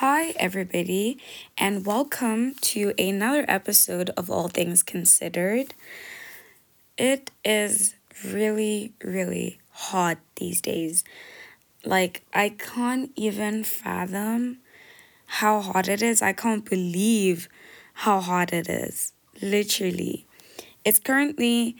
Hi, 0.00 0.30
everybody, 0.38 1.18
and 1.58 1.84
welcome 1.84 2.54
to 2.62 2.94
another 2.98 3.44
episode 3.46 4.08
of 4.16 4.30
All 4.30 4.48
Things 4.48 4.82
Considered. 4.82 5.74
It 6.96 7.30
is 7.44 7.96
really, 8.24 8.94
really 9.04 9.58
hot 9.72 10.16
these 10.36 10.62
days. 10.62 11.04
Like, 11.84 12.22
I 12.32 12.48
can't 12.48 13.12
even 13.14 13.62
fathom 13.62 14.60
how 15.26 15.60
hot 15.60 15.86
it 15.86 16.00
is. 16.00 16.22
I 16.22 16.32
can't 16.32 16.64
believe 16.64 17.50
how 17.92 18.20
hot 18.20 18.54
it 18.54 18.70
is. 18.70 19.12
Literally. 19.42 20.26
It's 20.82 20.98
currently 20.98 21.76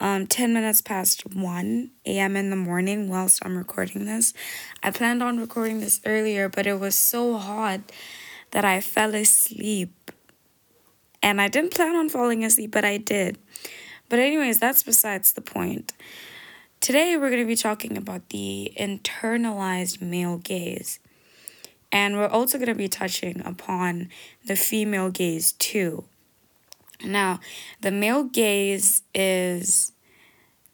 um, 0.00 0.26
10 0.26 0.52
minutes 0.52 0.80
past 0.80 1.34
1 1.34 1.90
a.m. 2.06 2.36
in 2.36 2.50
the 2.50 2.56
morning 2.56 3.08
whilst 3.08 3.44
I'm 3.44 3.56
recording 3.56 4.04
this. 4.04 4.32
I 4.82 4.90
planned 4.90 5.22
on 5.22 5.38
recording 5.38 5.80
this 5.80 6.00
earlier, 6.04 6.48
but 6.48 6.66
it 6.66 6.78
was 6.78 6.94
so 6.94 7.36
hot 7.36 7.80
that 8.52 8.64
I 8.64 8.80
fell 8.80 9.14
asleep. 9.14 10.12
And 11.22 11.40
I 11.40 11.48
didn't 11.48 11.74
plan 11.74 11.96
on 11.96 12.08
falling 12.08 12.44
asleep, 12.44 12.70
but 12.70 12.84
I 12.84 12.96
did. 12.96 13.38
But, 14.08 14.20
anyways, 14.20 14.58
that's 14.58 14.82
besides 14.82 15.32
the 15.32 15.40
point. 15.40 15.92
Today, 16.80 17.16
we're 17.16 17.30
going 17.30 17.42
to 17.42 17.46
be 17.46 17.56
talking 17.56 17.98
about 17.98 18.28
the 18.30 18.72
internalized 18.78 20.00
male 20.00 20.38
gaze. 20.38 21.00
And 21.90 22.16
we're 22.16 22.28
also 22.28 22.58
going 22.58 22.68
to 22.68 22.74
be 22.74 22.88
touching 22.88 23.42
upon 23.44 24.10
the 24.46 24.56
female 24.56 25.10
gaze 25.10 25.52
too. 25.52 26.04
Now, 27.04 27.40
the 27.80 27.90
male 27.90 28.24
gaze 28.24 29.02
is 29.14 29.92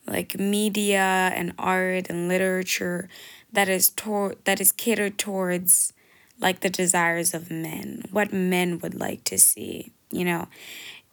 like 0.07 0.39
media 0.39 1.33
and 1.35 1.53
art 1.59 2.09
and 2.09 2.29
literature 2.29 3.09
that 3.53 3.69
is 3.69 3.91
tor- 3.91 4.35
that 4.45 4.61
is 4.61 4.73
catered 4.73 5.19
towards 5.19 5.93
like 6.41 6.61
the 6.61 6.71
desires 6.71 7.33
of 7.33 7.51
men, 7.51 8.05
what 8.11 8.33
men 8.33 8.79
would 8.81 8.95
like 8.95 9.25
to 9.25 9.39
see, 9.39 9.93
you 10.11 10.25
know. 10.25 10.49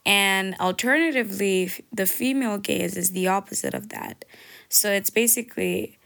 And 0.05 0.55
alternatively, 0.59 1.71
the 1.93 2.07
female 2.07 2.57
gaze 2.57 2.97
is 2.97 3.11
the 3.11 3.27
opposite 3.27 3.73
of 3.75 3.89
that. 3.89 4.25
So 4.67 4.91
it's 4.91 5.09
basically 5.11 5.99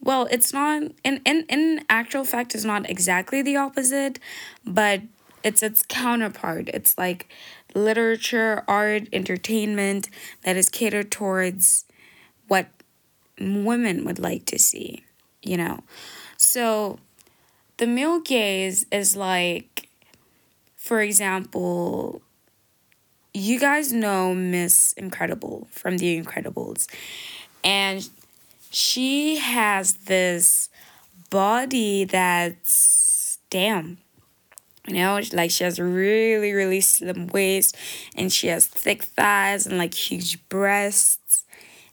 well, 0.00 0.28
it's 0.30 0.52
not 0.52 0.82
in 1.02 1.20
in 1.24 1.46
in 1.48 1.84
actual 1.88 2.24
fact 2.24 2.54
it's 2.54 2.64
not 2.64 2.88
exactly 2.88 3.42
the 3.42 3.56
opposite, 3.56 4.18
but 4.64 5.00
it's 5.42 5.62
its 5.62 5.84
counterpart. 5.88 6.68
It's 6.68 6.96
like 6.98 7.28
literature, 7.74 8.64
art, 8.66 9.08
entertainment 9.12 10.08
that 10.42 10.56
is 10.56 10.68
catered 10.68 11.10
towards 11.10 11.84
what 12.48 12.68
women 13.38 14.04
would 14.04 14.18
like 14.18 14.44
to 14.46 14.58
see, 14.58 15.04
you 15.42 15.56
know. 15.56 15.80
So 16.36 16.98
the 17.76 17.86
male 17.86 18.20
gaze 18.20 18.86
is 18.92 19.16
like, 19.16 19.88
for 20.76 21.00
example, 21.00 22.22
you 23.32 23.58
guys 23.58 23.92
know 23.92 24.34
Miss 24.34 24.92
Incredible 24.92 25.66
from 25.70 25.98
The 25.98 26.22
Incredibles, 26.22 26.86
and 27.64 28.08
she 28.70 29.38
has 29.38 29.94
this 29.94 30.68
body 31.30 32.04
that's 32.04 33.38
damn 33.50 33.98
you 34.86 34.94
know 34.94 35.20
like 35.32 35.50
she 35.50 35.64
has 35.64 35.78
really 35.80 36.52
really 36.52 36.80
slim 36.80 37.26
waist 37.28 37.76
and 38.16 38.32
she 38.32 38.48
has 38.48 38.66
thick 38.66 39.04
thighs 39.04 39.66
and 39.66 39.78
like 39.78 39.94
huge 39.94 40.46
breasts 40.48 41.44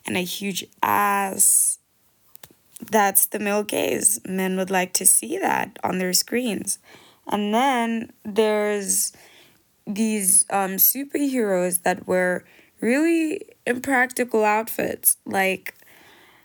and 0.06 0.18
a 0.18 0.22
huge 0.22 0.66
ass. 0.82 1.78
That's 2.92 3.28
the 3.28 3.40
male 3.40 3.64
gaze. 3.64 4.20
Men 4.26 4.58
would 4.58 4.72
like 4.72 4.94
to 4.94 5.06
see 5.06 5.38
that 5.38 5.78
on 5.84 6.00
their 6.00 6.14
screens. 6.14 6.80
And 7.28 7.54
then 7.54 8.12
there's 8.26 9.14
these 9.88 10.46
um 10.50 10.74
superheroes 10.78 11.84
that 11.84 12.08
wear 12.08 12.46
really 12.82 13.42
impractical 13.66 14.46
outfits. 14.46 15.18
Like 15.26 15.76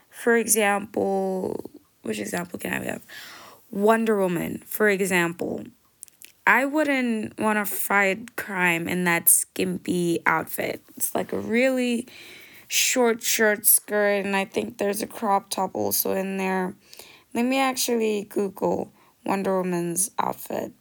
for 0.09 0.35
example 0.37 1.69
which 2.03 2.19
example 2.19 2.59
can 2.59 2.73
i 2.73 2.85
have? 2.85 3.03
Wonder 3.71 4.17
woman 4.19 4.63
for 4.65 4.89
example 4.89 5.63
I 6.47 6.63
wouldn't 6.65 7.37
want 7.39 7.59
to 7.59 7.65
fight 7.65 8.37
crime 8.37 8.87
in 8.87 9.03
that 9.03 9.27
skimpy 9.27 10.21
outfit. 10.25 10.81
It's 10.95 11.13
like 11.13 11.33
a 11.33 11.39
really 11.39 12.07
short 12.69 13.21
shirt 13.21 13.65
skirt, 13.65 14.25
and 14.25 14.33
I 14.35 14.45
think 14.45 14.77
there's 14.77 15.01
a 15.01 15.07
crop 15.07 15.49
top 15.49 15.75
also 15.75 16.13
in 16.13 16.37
there. 16.37 16.73
Let 17.33 17.43
me 17.45 17.59
actually 17.59 18.23
Google 18.29 18.93
Wonder 19.25 19.57
Woman's 19.61 20.11
outfit 20.17 20.71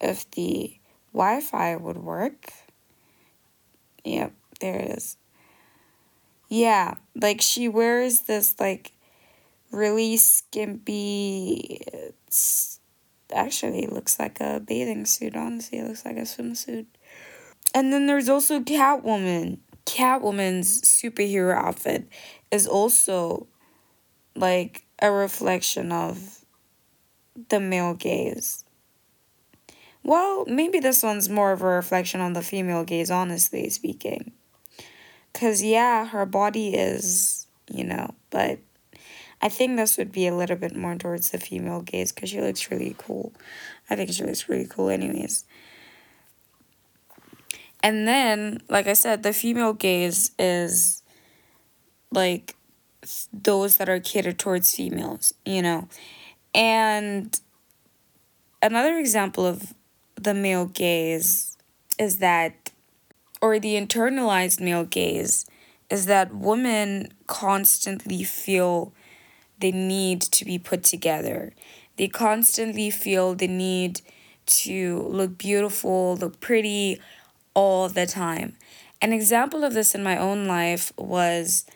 if 0.00 0.28
the 0.32 0.76
Wi 1.12 1.40
Fi 1.40 1.76
would 1.76 1.98
work. 1.98 2.50
Yep, 4.04 4.32
there 4.60 4.76
it 4.80 4.98
is. 4.98 5.16
Yeah, 6.48 6.94
like 7.14 7.40
she 7.40 7.68
wears 7.68 8.22
this 8.22 8.58
like 8.58 8.92
really 9.72 10.16
skimpy 10.16 11.80
actually 13.32 13.86
looks 13.86 14.18
like 14.18 14.40
a 14.40 14.60
bathing 14.60 15.04
suit, 15.06 15.36
honestly. 15.36 15.78
It 15.78 15.88
looks 15.88 16.04
like 16.04 16.16
a 16.16 16.22
swimsuit. 16.22 16.86
And 17.74 17.92
then 17.92 18.06
there's 18.06 18.28
also 18.28 18.60
Catwoman. 18.60 19.58
Catwoman's 19.84 20.82
superhero 20.82 21.54
outfit 21.54 22.08
is 22.50 22.66
also 22.66 23.46
like 24.34 24.84
a 25.00 25.10
reflection 25.10 25.92
of 25.92 26.44
the 27.48 27.60
male 27.60 27.94
gaze. 27.94 28.64
Well, 30.02 30.44
maybe 30.46 30.78
this 30.78 31.02
one's 31.02 31.28
more 31.28 31.52
of 31.52 31.62
a 31.62 31.66
reflection 31.66 32.20
on 32.20 32.32
the 32.32 32.42
female 32.42 32.84
gaze, 32.84 33.10
honestly 33.10 33.68
speaking. 33.70 34.32
Because, 35.32 35.62
yeah, 35.62 36.06
her 36.06 36.24
body 36.24 36.74
is, 36.74 37.46
you 37.68 37.84
know, 37.84 38.14
but 38.30 38.60
I 39.42 39.48
think 39.48 39.76
this 39.76 39.98
would 39.98 40.12
be 40.12 40.26
a 40.26 40.34
little 40.34 40.56
bit 40.56 40.74
more 40.74 40.96
towards 40.96 41.30
the 41.30 41.38
female 41.38 41.82
gaze 41.82 42.12
because 42.12 42.30
she 42.30 42.40
looks 42.40 42.70
really 42.70 42.96
cool. 42.98 43.32
I 43.90 43.96
think 43.96 44.10
she 44.12 44.24
looks 44.24 44.48
really 44.48 44.66
cool, 44.66 44.88
anyways. 44.88 45.44
And 47.82 48.08
then, 48.08 48.62
like 48.68 48.86
I 48.86 48.94
said, 48.94 49.22
the 49.22 49.32
female 49.32 49.72
gaze 49.72 50.32
is 50.38 51.02
like 52.10 52.56
those 53.32 53.76
that 53.76 53.88
are 53.88 54.00
catered 54.00 54.38
towards 54.38 54.74
females, 54.74 55.34
you 55.44 55.62
know. 55.62 55.88
And 56.54 57.38
another 58.62 58.98
example 58.98 59.46
of 59.46 59.74
the 60.16 60.34
male 60.34 60.66
gaze 60.66 61.56
is 61.98 62.18
that, 62.18 62.72
or 63.40 63.58
the 63.58 63.74
internalized 63.74 64.60
male 64.60 64.84
gaze, 64.84 65.46
is 65.90 66.06
that 66.06 66.34
women 66.34 67.12
constantly 67.26 68.24
feel 68.24 68.92
the 69.58 69.72
need 69.72 70.20
to 70.20 70.44
be 70.44 70.58
put 70.58 70.84
together. 70.84 71.52
They 71.96 72.08
constantly 72.08 72.90
feel 72.90 73.34
the 73.34 73.48
need 73.48 74.00
to 74.46 75.02
look 75.08 75.38
beautiful, 75.38 76.16
look 76.16 76.40
pretty 76.40 77.00
all 77.54 77.88
the 77.88 78.06
time. 78.06 78.56
An 79.00 79.12
example 79.12 79.64
of 79.64 79.74
this 79.74 79.94
in 79.94 80.02
my 80.02 80.16
own 80.18 80.46
life 80.46 80.92
was 80.96 81.66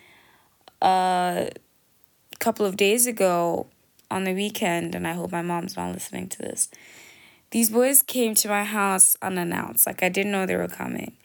uh, 0.81 1.45
a 1.47 2.37
couple 2.39 2.65
of 2.65 2.77
days 2.77 3.07
ago 3.07 3.67
on 4.09 4.23
the 4.23 4.33
weekend, 4.33 4.95
and 4.95 5.07
I 5.07 5.13
hope 5.13 5.31
my 5.31 5.41
mom's 5.41 5.77
not 5.77 5.93
listening 5.93 6.27
to 6.29 6.39
this. 6.39 6.69
These 7.51 7.69
boys 7.69 8.01
came 8.01 8.35
to 8.35 8.47
my 8.47 8.63
house 8.63 9.17
unannounced. 9.21 9.85
Like, 9.85 10.03
I 10.03 10.09
didn't 10.09 10.31
know 10.31 10.45
they 10.45 10.55
were 10.55 10.67
coming. 10.67 11.17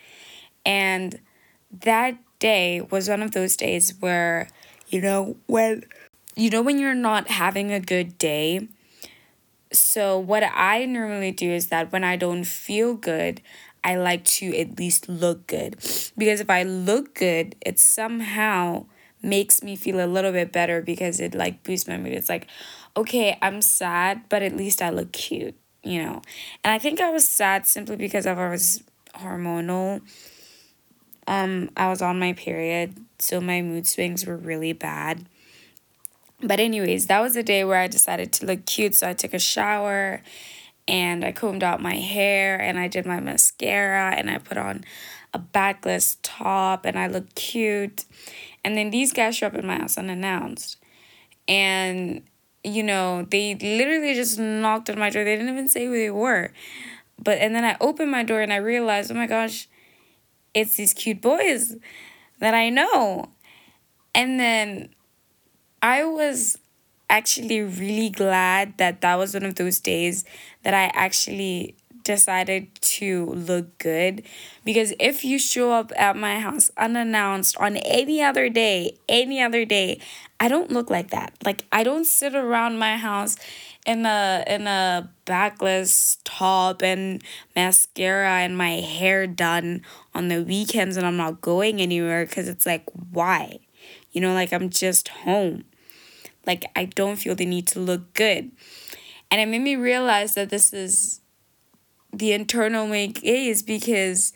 And 0.64 1.20
that 1.70 2.16
day 2.38 2.80
was 2.90 3.08
one 3.08 3.22
of 3.22 3.32
those 3.32 3.56
days 3.56 3.94
where, 4.00 4.48
you 4.88 5.00
know, 5.00 5.36
when 5.46 5.84
you 6.36 6.50
know 6.50 6.62
when 6.62 6.78
you're 6.78 6.94
not 6.94 7.28
having 7.28 7.72
a 7.72 7.80
good 7.80 8.18
day? 8.18 8.68
So 9.72 10.18
what 10.18 10.44
i 10.54 10.84
normally 10.86 11.32
do 11.32 11.50
is 11.50 11.68
that 11.68 11.90
when 11.92 12.04
i 12.04 12.16
don't 12.16 12.44
feel 12.44 12.94
good 12.94 13.40
i 13.82 13.96
like 13.96 14.24
to 14.24 14.56
at 14.56 14.78
least 14.78 15.08
look 15.08 15.46
good. 15.48 15.76
Because 16.16 16.40
if 16.40 16.48
i 16.50 16.62
look 16.62 17.14
good 17.14 17.56
it 17.60 17.78
somehow 17.78 18.86
makes 19.22 19.62
me 19.62 19.74
feel 19.74 20.04
a 20.04 20.06
little 20.06 20.30
bit 20.32 20.52
better 20.52 20.80
because 20.82 21.18
it 21.20 21.34
like 21.34 21.62
boosts 21.64 21.88
my 21.88 21.96
mood. 21.96 22.12
It's 22.12 22.28
like 22.28 22.46
okay 22.96 23.36
i'm 23.42 23.60
sad 23.60 24.22
but 24.28 24.42
at 24.42 24.56
least 24.56 24.80
i 24.80 24.90
look 24.90 25.12
cute 25.12 25.56
you 25.82 26.02
know? 26.02 26.22
And 26.64 26.72
i 26.72 26.78
think 26.78 27.00
i 27.00 27.10
was 27.10 27.26
sad 27.26 27.66
simply 27.66 27.96
because 27.96 28.26
i 28.26 28.32
was 28.32 28.82
hormonal. 29.16 30.00
Um 31.26 31.70
i 31.76 31.88
was 31.88 32.02
on 32.02 32.18
my 32.18 32.32
period 32.32 32.94
so 33.18 33.40
my 33.40 33.60
mood 33.62 33.86
swings 33.86 34.26
were 34.26 34.36
really 34.36 34.72
bad 34.72 35.26
but, 36.40 36.60
anyways, 36.60 37.06
that 37.06 37.20
was 37.20 37.34
the 37.34 37.42
day 37.42 37.64
where 37.64 37.78
I 37.78 37.86
decided 37.86 38.32
to 38.34 38.46
look 38.46 38.66
cute. 38.66 38.94
So 38.94 39.08
I 39.08 39.14
took 39.14 39.34
a 39.34 39.38
shower 39.38 40.22
and 40.88 41.24
I 41.24 41.32
combed 41.32 41.64
out 41.64 41.80
my 41.80 41.96
hair 41.96 42.60
and 42.60 42.78
I 42.78 42.88
did 42.88 43.06
my 43.06 43.20
mascara 43.20 44.14
and 44.16 44.30
I 44.30 44.38
put 44.38 44.58
on 44.58 44.84
a 45.34 45.38
backless 45.38 46.18
top 46.22 46.84
and 46.84 46.98
I 46.98 47.06
looked 47.08 47.34
cute. 47.34 48.04
And 48.64 48.76
then 48.76 48.90
these 48.90 49.12
guys 49.12 49.36
show 49.36 49.48
up 49.48 49.54
in 49.54 49.66
my 49.66 49.78
house 49.78 49.98
unannounced. 49.98 50.76
And 51.48 52.22
you 52.66 52.82
know, 52.82 53.24
they 53.30 53.54
literally 53.54 54.14
just 54.14 54.40
knocked 54.40 54.90
on 54.90 54.98
my 54.98 55.08
door. 55.08 55.22
They 55.22 55.36
didn't 55.36 55.52
even 55.52 55.68
say 55.68 55.86
who 55.86 55.92
they 55.92 56.10
were. 56.10 56.50
But 57.22 57.38
and 57.38 57.54
then 57.54 57.64
I 57.64 57.76
opened 57.80 58.10
my 58.10 58.24
door 58.24 58.40
and 58.40 58.52
I 58.52 58.56
realized, 58.56 59.10
oh 59.10 59.14
my 59.14 59.28
gosh, 59.28 59.68
it's 60.52 60.76
these 60.76 60.92
cute 60.92 61.20
boys 61.20 61.76
that 62.40 62.54
I 62.54 62.70
know. 62.70 63.30
And 64.14 64.40
then 64.40 64.88
I 65.82 66.04
was 66.04 66.58
actually 67.08 67.60
really 67.60 68.10
glad 68.10 68.78
that 68.78 69.00
that 69.00 69.14
was 69.16 69.34
one 69.34 69.44
of 69.44 69.54
those 69.54 69.78
days 69.80 70.24
that 70.64 70.74
I 70.74 70.90
actually 70.94 71.74
decided 72.02 72.68
to 72.80 73.26
look 73.26 73.78
good 73.78 74.22
because 74.64 74.94
if 75.00 75.24
you 75.24 75.38
show 75.38 75.72
up 75.72 75.92
at 75.96 76.16
my 76.16 76.38
house 76.38 76.70
unannounced 76.76 77.56
on 77.58 77.76
any 77.78 78.22
other 78.22 78.48
day, 78.48 78.96
any 79.08 79.40
other 79.42 79.64
day, 79.64 80.00
I 80.38 80.48
don't 80.48 80.70
look 80.70 80.88
like 80.88 81.10
that. 81.10 81.34
Like 81.44 81.64
I 81.72 81.82
don't 81.82 82.04
sit 82.04 82.34
around 82.34 82.78
my 82.78 82.96
house 82.96 83.36
in 83.84 84.06
a 84.06 84.44
in 84.46 84.66
a 84.66 85.10
backless 85.24 86.18
top 86.24 86.82
and 86.82 87.22
mascara 87.54 88.40
and 88.40 88.56
my 88.56 88.80
hair 88.80 89.26
done 89.26 89.82
on 90.14 90.28
the 90.28 90.42
weekends 90.42 90.96
and 90.96 91.06
I'm 91.06 91.16
not 91.16 91.40
going 91.40 91.80
anywhere 91.80 92.24
cuz 92.26 92.48
it's 92.48 92.66
like 92.66 92.84
why? 93.12 93.58
You 94.16 94.22
know, 94.22 94.32
like 94.32 94.50
I'm 94.50 94.70
just 94.70 95.08
home. 95.08 95.64
Like 96.46 96.64
I 96.74 96.86
don't 96.86 97.16
feel 97.16 97.34
the 97.34 97.44
need 97.44 97.66
to 97.66 97.80
look 97.80 98.14
good. 98.14 98.50
And 99.30 99.42
it 99.42 99.46
made 99.46 99.60
me 99.60 99.76
realize 99.76 100.32
that 100.36 100.48
this 100.48 100.72
is 100.72 101.20
the 102.14 102.32
internal 102.32 102.86
my 102.86 103.08
gaze 103.08 103.62
because 103.62 104.32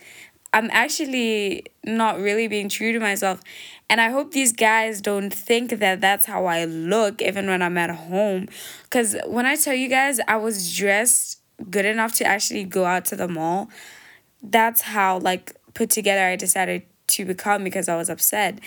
I'm 0.53 0.69
actually 0.71 1.65
not 1.82 2.19
really 2.19 2.47
being 2.47 2.69
true 2.69 2.93
to 2.93 3.00
myself. 3.00 3.41
And 3.88 4.03
I 4.03 4.11
hope 4.11 4.32
these 4.32 4.53
guys 4.53 5.00
don't 5.00 5.32
think 5.32 5.71
that 5.71 6.03
that's 6.03 6.26
how 6.26 6.44
I 6.44 6.67
look 6.67 7.23
even 7.23 7.47
when 7.47 7.62
I'm 7.62 7.79
at 7.79 7.88
home. 7.88 8.49
Because 8.83 9.17
when 9.26 9.47
I 9.47 9.56
tell 9.56 9.73
you 9.73 9.88
guys 9.88 10.21
I 10.29 10.37
was 10.37 10.76
dressed 10.76 11.38
good 11.71 11.87
enough 11.87 12.12
to 12.17 12.26
actually 12.26 12.65
go 12.65 12.85
out 12.85 13.06
to 13.06 13.17
the 13.17 13.29
mall, 13.29 13.71
that's 14.43 14.83
how 14.83 15.21
like 15.21 15.56
put 15.73 15.88
together 15.88 16.26
I 16.26 16.37
decided 16.37 16.83
to 17.06 17.25
become 17.25 17.65
because 17.65 17.88
I 17.88 17.97
was 17.97 18.11
upset. 18.11 18.59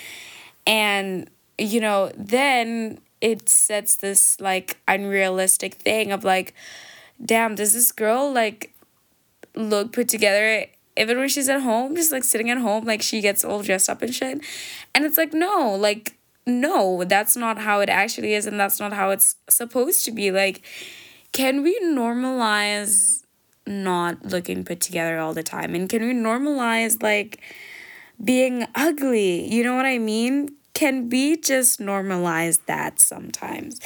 And, 0.65 1.29
you 1.57 1.79
know, 1.79 2.11
then 2.17 2.99
it 3.21 3.47
sets 3.47 3.95
this 3.95 4.39
like 4.39 4.77
unrealistic 4.87 5.75
thing 5.75 6.11
of 6.11 6.23
like, 6.23 6.53
damn, 7.23 7.55
does 7.55 7.73
this 7.73 7.91
girl 7.91 8.31
like 8.31 8.73
look 9.55 9.93
put 9.93 10.09
together 10.09 10.65
even 10.97 11.17
when 11.17 11.29
she's 11.29 11.49
at 11.49 11.61
home, 11.61 11.95
just 11.95 12.11
like 12.11 12.23
sitting 12.23 12.49
at 12.49 12.57
home, 12.57 12.85
like 12.85 13.01
she 13.01 13.21
gets 13.21 13.43
all 13.43 13.61
dressed 13.61 13.89
up 13.89 14.01
and 14.01 14.13
shit. 14.13 14.41
And 14.93 15.05
it's 15.05 15.17
like, 15.17 15.33
no, 15.33 15.73
like, 15.73 16.17
no, 16.45 17.03
that's 17.03 17.35
not 17.35 17.57
how 17.57 17.79
it 17.79 17.89
actually 17.89 18.33
is, 18.33 18.45
and 18.45 18.59
that's 18.59 18.79
not 18.79 18.93
how 18.93 19.09
it's 19.09 19.35
supposed 19.49 20.05
to 20.05 20.11
be. 20.11 20.31
Like, 20.31 20.61
can 21.31 21.63
we 21.63 21.79
normalize 21.79 23.23
not 23.65 24.23
looking 24.25 24.63
put 24.63 24.81
together 24.81 25.19
all 25.19 25.33
the 25.33 25.43
time? 25.43 25.73
And 25.73 25.89
can 25.89 26.03
we 26.03 26.13
normalize, 26.13 27.01
like, 27.01 27.39
being 28.21 28.65
ugly? 28.75 29.47
You 29.53 29.63
know 29.63 29.75
what 29.75 29.85
I 29.85 29.99
mean? 29.99 30.55
Can 30.73 31.09
we 31.09 31.37
just 31.37 31.79
normalize 31.79 32.59
that 32.65 32.99
sometimes? 32.99 33.79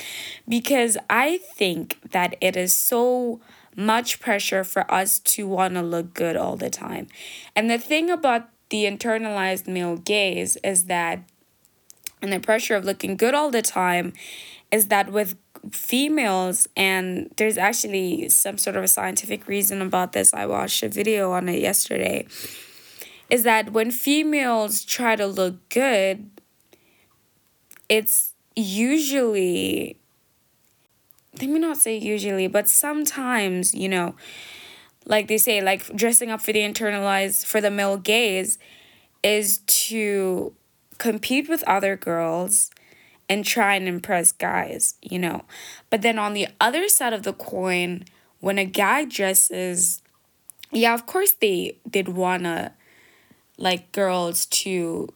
Because 0.47 0.97
I 1.09 1.39
think 1.55 1.99
that 2.11 2.35
it 2.39 2.55
is 2.55 2.73
so 2.73 3.41
much 3.75 4.19
pressure 4.19 4.63
for 4.63 4.89
us 4.91 5.19
to 5.19 5.47
want 5.47 5.75
to 5.75 5.81
look 5.81 6.13
good 6.13 6.35
all 6.35 6.55
the 6.55 6.69
time. 6.69 7.07
And 7.55 7.69
the 7.69 7.77
thing 7.77 8.09
about 8.09 8.49
the 8.69 8.85
internalized 8.85 9.67
male 9.67 9.97
gaze 9.97 10.57
is 10.63 10.85
that, 10.85 11.19
and 12.21 12.33
the 12.33 12.39
pressure 12.39 12.75
of 12.75 12.85
looking 12.85 13.15
good 13.17 13.35
all 13.35 13.51
the 13.51 13.61
time, 13.61 14.13
is 14.71 14.87
that 14.87 15.11
with 15.11 15.37
females, 15.71 16.67
and 16.75 17.31
there's 17.37 17.57
actually 17.57 18.29
some 18.29 18.57
sort 18.57 18.75
of 18.75 18.83
a 18.83 18.87
scientific 18.87 19.47
reason 19.47 19.81
about 19.81 20.13
this. 20.13 20.33
I 20.33 20.45
watched 20.45 20.83
a 20.83 20.89
video 20.89 21.31
on 21.31 21.49
it 21.49 21.59
yesterday. 21.59 22.25
Is 23.29 23.43
that 23.43 23.73
when 23.73 23.91
females 23.91 24.85
try 24.85 25.15
to 25.15 25.27
look 25.27 25.67
good, 25.69 26.29
it's 27.89 28.33
usually 28.55 29.97
let 31.41 31.49
me 31.49 31.59
not 31.59 31.77
say 31.77 31.97
usually, 31.97 32.47
but 32.47 32.67
sometimes, 32.67 33.73
you 33.75 33.87
know, 33.87 34.15
like 35.05 35.27
they 35.27 35.37
say, 35.37 35.61
like 35.61 35.95
dressing 35.95 36.31
up 36.31 36.41
for 36.41 36.51
the 36.51 36.59
internalized, 36.59 37.45
for 37.45 37.61
the 37.61 37.71
male 37.71 37.97
gaze 37.97 38.57
is 39.23 39.59
to 39.67 40.53
compete 40.97 41.47
with 41.47 41.63
other 41.63 41.95
girls 41.95 42.71
and 43.29 43.45
try 43.45 43.75
and 43.75 43.87
impress 43.87 44.31
guys, 44.31 44.95
you 45.01 45.19
know. 45.19 45.43
But 45.89 46.01
then 46.01 46.17
on 46.17 46.33
the 46.33 46.47
other 46.59 46.87
side 46.87 47.13
of 47.13 47.23
the 47.23 47.33
coin, 47.33 48.05
when 48.39 48.57
a 48.57 48.65
guy 48.65 49.05
dresses, 49.05 50.01
yeah, 50.71 50.93
of 50.93 51.05
course 51.05 51.33
they 51.33 51.77
did 51.89 52.09
wanna 52.09 52.73
like 53.57 53.91
girls 53.91 54.45
to 54.45 55.09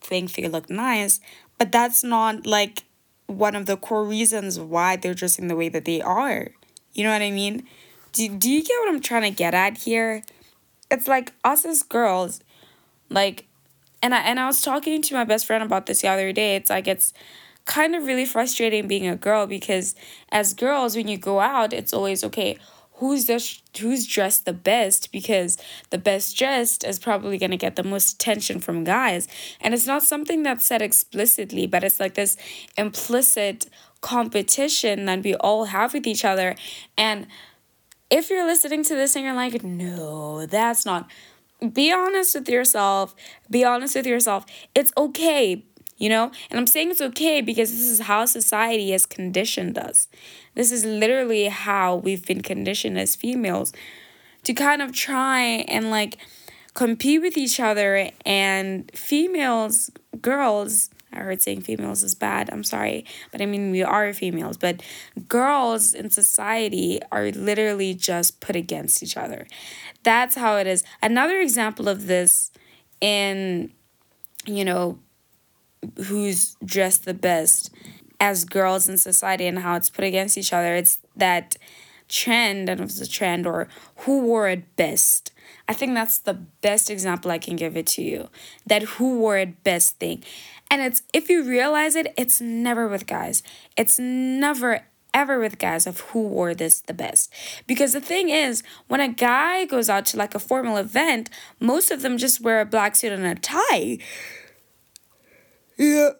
think 0.00 0.32
they 0.32 0.48
look 0.48 0.70
nice, 0.70 1.20
but 1.58 1.72
that's 1.72 2.02
not 2.02 2.46
like 2.46 2.84
one 3.26 3.54
of 3.54 3.66
the 3.66 3.76
core 3.76 4.04
reasons 4.04 4.58
why 4.58 4.96
they're 4.96 5.14
dressing 5.14 5.48
the 5.48 5.56
way 5.56 5.68
that 5.68 5.84
they 5.84 6.00
are. 6.00 6.48
You 6.92 7.04
know 7.04 7.12
what 7.12 7.22
I 7.22 7.30
mean? 7.30 7.66
Do, 8.12 8.28
do 8.28 8.50
you 8.50 8.62
get 8.62 8.74
what 8.80 8.88
I'm 8.88 9.00
trying 9.00 9.22
to 9.22 9.30
get 9.30 9.54
at 9.54 9.78
here? 9.78 10.22
It's 10.90 11.06
like 11.06 11.32
us 11.44 11.64
as 11.64 11.82
girls, 11.82 12.40
like, 13.10 13.46
and 14.02 14.14
I 14.14 14.20
and 14.20 14.40
I 14.40 14.46
was 14.46 14.62
talking 14.62 15.02
to 15.02 15.14
my 15.14 15.24
best 15.24 15.46
friend 15.46 15.62
about 15.62 15.86
this 15.86 16.00
the 16.02 16.08
other 16.08 16.32
day. 16.32 16.56
It's 16.56 16.70
like 16.70 16.88
it's 16.88 17.12
kind 17.66 17.94
of 17.94 18.04
really 18.04 18.24
frustrating 18.24 18.88
being 18.88 19.06
a 19.06 19.16
girl 19.16 19.46
because 19.46 19.94
as 20.30 20.54
girls, 20.54 20.96
when 20.96 21.08
you 21.08 21.18
go 21.18 21.40
out, 21.40 21.74
it's 21.74 21.92
always 21.92 22.24
okay 22.24 22.56
who's 22.98 23.26
the 23.26 23.58
who's 23.80 24.06
dressed 24.06 24.44
the 24.44 24.52
best 24.52 25.12
because 25.12 25.56
the 25.90 25.98
best 25.98 26.36
dressed 26.36 26.84
is 26.84 26.98
probably 26.98 27.38
going 27.38 27.50
to 27.50 27.56
get 27.56 27.76
the 27.76 27.84
most 27.84 28.14
attention 28.14 28.58
from 28.60 28.84
guys. 28.84 29.28
And 29.60 29.72
it's 29.72 29.86
not 29.86 30.02
something 30.02 30.42
that's 30.42 30.64
said 30.64 30.82
explicitly 30.82 31.66
but 31.66 31.84
it's 31.84 32.00
like 32.00 32.14
this 32.14 32.36
implicit 32.76 33.68
competition 34.00 35.06
that 35.06 35.22
we 35.22 35.34
all 35.36 35.66
have 35.66 35.94
with 35.94 36.06
each 36.06 36.24
other. 36.24 36.56
And 36.96 37.26
if 38.10 38.30
you're 38.30 38.46
listening 38.46 38.82
to 38.84 38.94
this 38.94 39.14
and 39.16 39.24
you're 39.24 39.34
like 39.34 39.62
no 39.62 40.46
that's 40.46 40.84
not 40.84 41.10
be 41.72 41.92
honest 41.92 42.34
with 42.34 42.48
yourself 42.48 43.14
be 43.50 43.64
honest 43.64 43.94
with 43.94 44.06
yourself. 44.06 44.44
It's 44.74 44.92
okay 44.96 45.64
you 45.98 46.08
know? 46.08 46.30
And 46.50 46.58
I'm 46.58 46.66
saying 46.66 46.90
it's 46.90 47.00
okay 47.00 47.40
because 47.40 47.70
this 47.70 47.80
is 47.80 48.00
how 48.00 48.24
society 48.24 48.90
has 48.92 49.04
conditioned 49.04 49.76
us. 49.76 50.08
This 50.54 50.72
is 50.72 50.84
literally 50.84 51.46
how 51.46 51.96
we've 51.96 52.24
been 52.26 52.40
conditioned 52.40 52.98
as 52.98 53.14
females 53.14 53.72
to 54.44 54.54
kind 54.54 54.80
of 54.80 54.92
try 54.92 55.40
and 55.68 55.90
like 55.90 56.16
compete 56.74 57.20
with 57.20 57.36
each 57.36 57.60
other 57.60 58.10
and 58.24 58.90
females, 58.94 59.90
girls, 60.22 60.90
I 61.12 61.18
heard 61.18 61.42
saying 61.42 61.62
females 61.62 62.02
is 62.02 62.14
bad. 62.14 62.50
I'm 62.52 62.64
sorry. 62.64 63.04
But 63.32 63.40
I 63.40 63.46
mean, 63.46 63.70
we 63.70 63.82
are 63.82 64.12
females. 64.12 64.56
But 64.56 64.82
girls 65.26 65.94
in 65.94 66.10
society 66.10 67.00
are 67.10 67.30
literally 67.30 67.94
just 67.94 68.40
put 68.40 68.56
against 68.56 69.02
each 69.02 69.16
other. 69.16 69.46
That's 70.02 70.34
how 70.34 70.56
it 70.58 70.66
is. 70.66 70.84
Another 71.02 71.40
example 71.40 71.88
of 71.88 72.06
this 72.06 72.50
in, 73.00 73.72
you 74.46 74.64
know, 74.64 74.98
who's 76.06 76.56
dressed 76.64 77.04
the 77.04 77.14
best 77.14 77.70
as 78.20 78.44
girls 78.44 78.88
in 78.88 78.98
society 78.98 79.46
and 79.46 79.60
how 79.60 79.76
it's 79.76 79.90
put 79.90 80.04
against 80.04 80.36
each 80.36 80.52
other. 80.52 80.74
It's 80.74 80.98
that 81.16 81.56
trend, 82.08 82.68
and 82.68 82.80
it 82.80 82.84
was 82.84 83.00
a 83.00 83.08
trend, 83.08 83.46
or 83.46 83.68
who 83.98 84.22
wore 84.22 84.48
it 84.48 84.76
best. 84.76 85.32
I 85.68 85.74
think 85.74 85.94
that's 85.94 86.18
the 86.18 86.34
best 86.34 86.90
example 86.90 87.30
I 87.30 87.38
can 87.38 87.56
give 87.56 87.76
it 87.76 87.86
to 87.88 88.02
you. 88.02 88.28
That 88.66 88.82
who 88.82 89.18
wore 89.18 89.36
it 89.36 89.62
best 89.62 89.98
thing. 89.98 90.24
And 90.70 90.82
it's 90.82 91.02
if 91.12 91.28
you 91.28 91.42
realize 91.42 91.94
it, 91.94 92.12
it's 92.16 92.40
never 92.40 92.88
with 92.88 93.06
guys. 93.06 93.42
It's 93.76 93.98
never 93.98 94.84
ever 95.14 95.38
with 95.38 95.58
guys 95.58 95.86
of 95.86 96.00
who 96.00 96.22
wore 96.28 96.54
this 96.54 96.80
the 96.80 96.94
best. 96.94 97.32
Because 97.66 97.92
the 97.92 98.00
thing 98.00 98.28
is, 98.28 98.62
when 98.88 99.00
a 99.00 99.08
guy 99.08 99.64
goes 99.64 99.88
out 99.88 100.06
to 100.06 100.16
like 100.16 100.34
a 100.34 100.38
formal 100.38 100.76
event, 100.76 101.30
most 101.60 101.90
of 101.90 102.02
them 102.02 102.18
just 102.18 102.40
wear 102.40 102.60
a 102.60 102.66
black 102.66 102.94
suit 102.96 103.12
and 103.12 103.24
a 103.24 103.34
tie. 103.34 103.98
Yeah. 105.78 106.10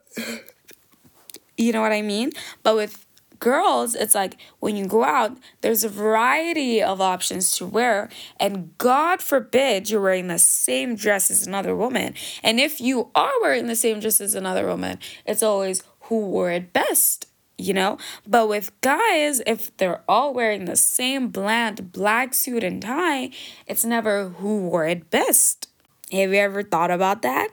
You 1.56 1.72
know 1.72 1.80
what 1.80 1.92
I 1.92 2.02
mean? 2.02 2.32
But 2.62 2.76
with 2.76 3.04
girls, 3.40 3.94
it's 3.94 4.14
like 4.14 4.36
when 4.60 4.76
you 4.76 4.86
go 4.86 5.04
out, 5.04 5.36
there's 5.60 5.84
a 5.84 5.88
variety 5.88 6.82
of 6.82 7.00
options 7.00 7.52
to 7.52 7.66
wear, 7.66 8.08
and 8.38 8.76
God 8.78 9.20
forbid 9.20 9.90
you're 9.90 10.00
wearing 10.00 10.28
the 10.28 10.38
same 10.38 10.94
dress 10.94 11.30
as 11.30 11.46
another 11.46 11.74
woman. 11.74 12.14
And 12.42 12.60
if 12.60 12.80
you 12.80 13.10
are 13.14 13.32
wearing 13.40 13.66
the 13.66 13.76
same 13.76 14.00
dress 14.00 14.20
as 14.20 14.34
another 14.34 14.66
woman, 14.66 14.98
it's 15.26 15.42
always 15.42 15.82
who 16.02 16.26
wore 16.26 16.50
it 16.50 16.72
best, 16.72 17.26
you 17.56 17.74
know? 17.74 17.98
But 18.26 18.48
with 18.48 18.72
guys, 18.80 19.42
if 19.46 19.76
they're 19.76 20.02
all 20.08 20.32
wearing 20.32 20.64
the 20.64 20.76
same 20.76 21.28
bland 21.28 21.92
black 21.92 22.34
suit 22.34 22.64
and 22.64 22.80
tie, 22.80 23.30
it's 23.66 23.84
never 23.84 24.30
who 24.30 24.68
wore 24.68 24.86
it 24.86 25.10
best. 25.10 25.68
Have 26.10 26.30
you 26.30 26.38
ever 26.38 26.62
thought 26.62 26.90
about 26.90 27.22
that? 27.22 27.48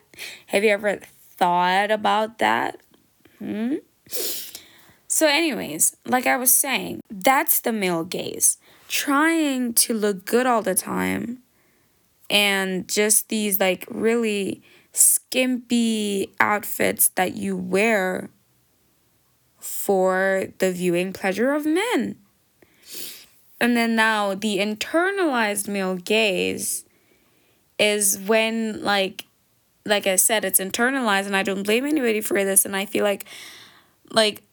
Have 0.48 0.64
you 0.64 0.70
ever 0.70 1.02
thought 1.38 1.92
about 1.92 2.40
that? 2.40 2.82
Hmm? 3.40 3.76
So, 5.08 5.28
anyways, 5.28 5.96
like 6.06 6.28
I 6.28 6.38
was 6.38 6.54
saying, 6.54 7.02
that's 7.10 7.60
the 7.60 7.72
male 7.72 8.04
gaze. 8.04 8.58
Trying 8.88 9.74
to 9.76 9.94
look 9.94 10.26
good 10.26 10.46
all 10.46 10.62
the 10.62 10.76
time 10.76 11.40
and 12.30 12.88
just 12.88 13.30
these 13.30 13.60
like 13.60 13.86
really 13.90 14.62
skimpy 14.92 16.34
outfits 16.40 17.10
that 17.10 17.36
you 17.36 17.56
wear 17.56 18.30
for 19.60 20.48
the 20.60 20.72
viewing 20.72 21.14
pleasure 21.14 21.54
of 21.54 21.66
men. 21.66 22.18
And 23.60 23.76
then 23.76 23.96
now 23.96 24.36
the 24.36 24.58
internalized 24.58 25.68
male 25.68 25.96
gaze 25.96 26.86
is 27.80 28.20
when 28.20 28.84
like 28.84 29.26
like 29.86 30.08
I 30.08 30.16
said 30.16 30.46
it's 30.46 30.60
internalized 30.60 31.26
and 31.26 31.36
I 31.36 31.44
don't 31.44 31.64
blame 31.64 31.86
anybody 31.86 32.22
for 32.22 32.44
this 32.44 32.66
and 32.66 32.76
I 32.76 32.86
feel 32.86 33.04
like 33.04 33.26
like 34.12 34.44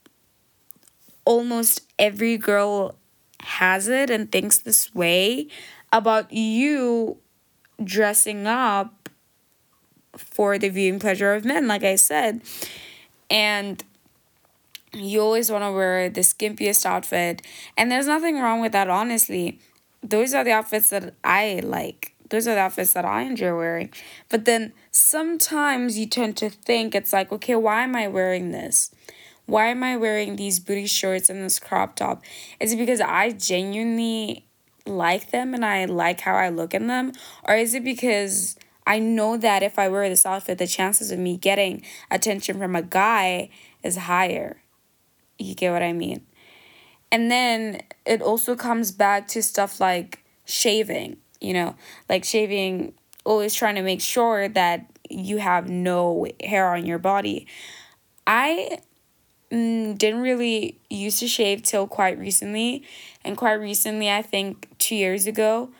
almost 1.25 1.83
every 1.99 2.37
girl 2.37 2.97
has 3.41 3.89
it 3.89 4.11
and 4.11 4.31
thinks 4.31 4.59
this 4.59 4.95
way 4.95 5.49
about 5.93 6.33
you 6.33 7.19
dressing 7.83 8.47
up 8.47 9.09
for 10.17 10.59
the 10.59 10.69
viewing 10.69 10.99
pleasure 10.99 11.33
of 11.35 11.45
men 11.45 11.67
like 11.67 11.83
I 11.83 11.97
said 11.97 12.43
and 13.31 13.83
you 14.95 15.21
always 15.21 15.51
want 15.51 15.65
to 15.65 15.73
wear 15.73 16.09
the 16.11 16.21
skimpiest 16.21 16.85
outfit. 16.85 17.43
And 17.77 17.91
there's 17.91 18.07
nothing 18.07 18.39
wrong 18.39 18.61
with 18.61 18.73
that, 18.73 18.89
honestly. 18.89 19.59
Those 20.03 20.35
are 20.35 20.45
the 20.45 20.53
outfits 20.53 20.91
that 20.91 21.15
I 21.25 21.61
like. 21.65 22.12
Those 22.33 22.49
are 22.49 22.55
the 22.55 22.63
outfits 22.63 22.95
that 22.95 23.05
I 23.05 23.23
enjoy 23.23 23.55
wearing. 23.55 23.91
But 24.31 24.47
then 24.47 24.73
sometimes 24.91 25.99
you 25.99 26.07
tend 26.07 26.39
to 26.39 26.49
think 26.49 26.95
it's 26.95 27.13
like, 27.13 27.31
okay, 27.31 27.55
why 27.57 27.83
am 27.83 27.95
I 27.95 28.09
wearing 28.09 28.53
this? 28.53 28.91
Why 29.45 29.67
am 29.67 29.83
I 29.83 29.99
wearing 29.99 30.37
these 30.37 30.59
booty 30.59 30.87
shorts 30.87 31.29
and 31.29 31.45
this 31.45 31.59
crop 31.59 31.95
top? 31.95 32.23
Is 32.59 32.73
it 32.73 32.79
because 32.79 33.03
I 33.03 33.33
genuinely 33.33 34.47
like 34.87 35.31
them 35.31 35.53
and 35.53 35.63
I 35.63 35.85
like 35.85 36.23
how 36.23 36.35
I 36.35 36.49
look 36.49 36.73
in 36.73 36.87
them? 36.87 37.13
Or 37.45 37.55
is 37.55 37.75
it 37.75 37.85
because 37.85 38.57
I 38.87 38.99
know 38.99 39.37
that 39.37 39.63
if 39.63 39.79
I 39.79 39.91
wear 39.91 40.09
this 40.09 40.25
outfit, 40.25 40.57
the 40.57 40.67
chances 40.67 41.11
of 41.11 41.19
me 41.19 41.37
getting 41.37 41.83
attention 42.11 42.59
from 42.59 42.75
a 42.75 42.83
guy 42.83 43.51
is 43.83 43.99
higher? 43.99 44.63
You 45.39 45.55
get 45.55 45.71
what 45.71 45.83
I 45.83 45.93
mean? 45.93 46.25
And 47.11 47.31
then 47.31 47.83
it 48.07 48.23
also 48.23 48.57
comes 48.57 48.91
back 48.91 49.29
to 49.29 49.43
stuff 49.43 49.81
like 49.81 50.25
shaving, 50.47 51.19
you 51.43 51.53
know, 51.53 51.75
like 52.09 52.25
shaving, 52.25 52.95
always 53.25 53.55
trying 53.55 53.75
to 53.75 53.83
make 53.83 54.01
sure 54.01 54.49
that 54.49 54.87
you 55.11 55.39
have 55.39 55.69
no 55.69 56.27
hair 56.43 56.73
on 56.75 56.87
your 56.87 56.99
body. 56.99 57.47
I 58.27 58.79
mm, 59.51 59.99
didn't 59.99 60.21
really 60.21 60.79
used 60.89 61.19
to 61.21 61.29
shave 61.29 61.63
till 61.63 61.87
quite 61.87 62.19
recently. 62.19 62.85
And 63.25 63.37
quite 63.37 63.55
recently, 63.55 64.11
I 64.11 64.23
think 64.23 64.69
two 64.79 64.97
years 64.97 65.27
ago, 65.27 65.71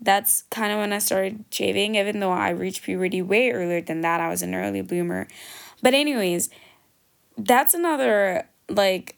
that's 0.00 0.42
kind 0.50 0.72
of 0.72 0.78
when 0.78 0.92
I 0.92 0.98
started 0.98 1.44
shaving, 1.50 1.94
even 1.94 2.20
though 2.20 2.32
I 2.32 2.50
reached 2.50 2.82
puberty 2.82 3.22
way 3.22 3.50
earlier 3.50 3.80
than 3.80 4.00
that. 4.00 4.20
I 4.20 4.28
was 4.28 4.42
an 4.42 4.54
early 4.54 4.82
bloomer. 4.82 5.28
But, 5.80 5.94
anyways, 5.94 6.50
that's 7.38 7.74
another 7.74 8.48
like 8.68 9.16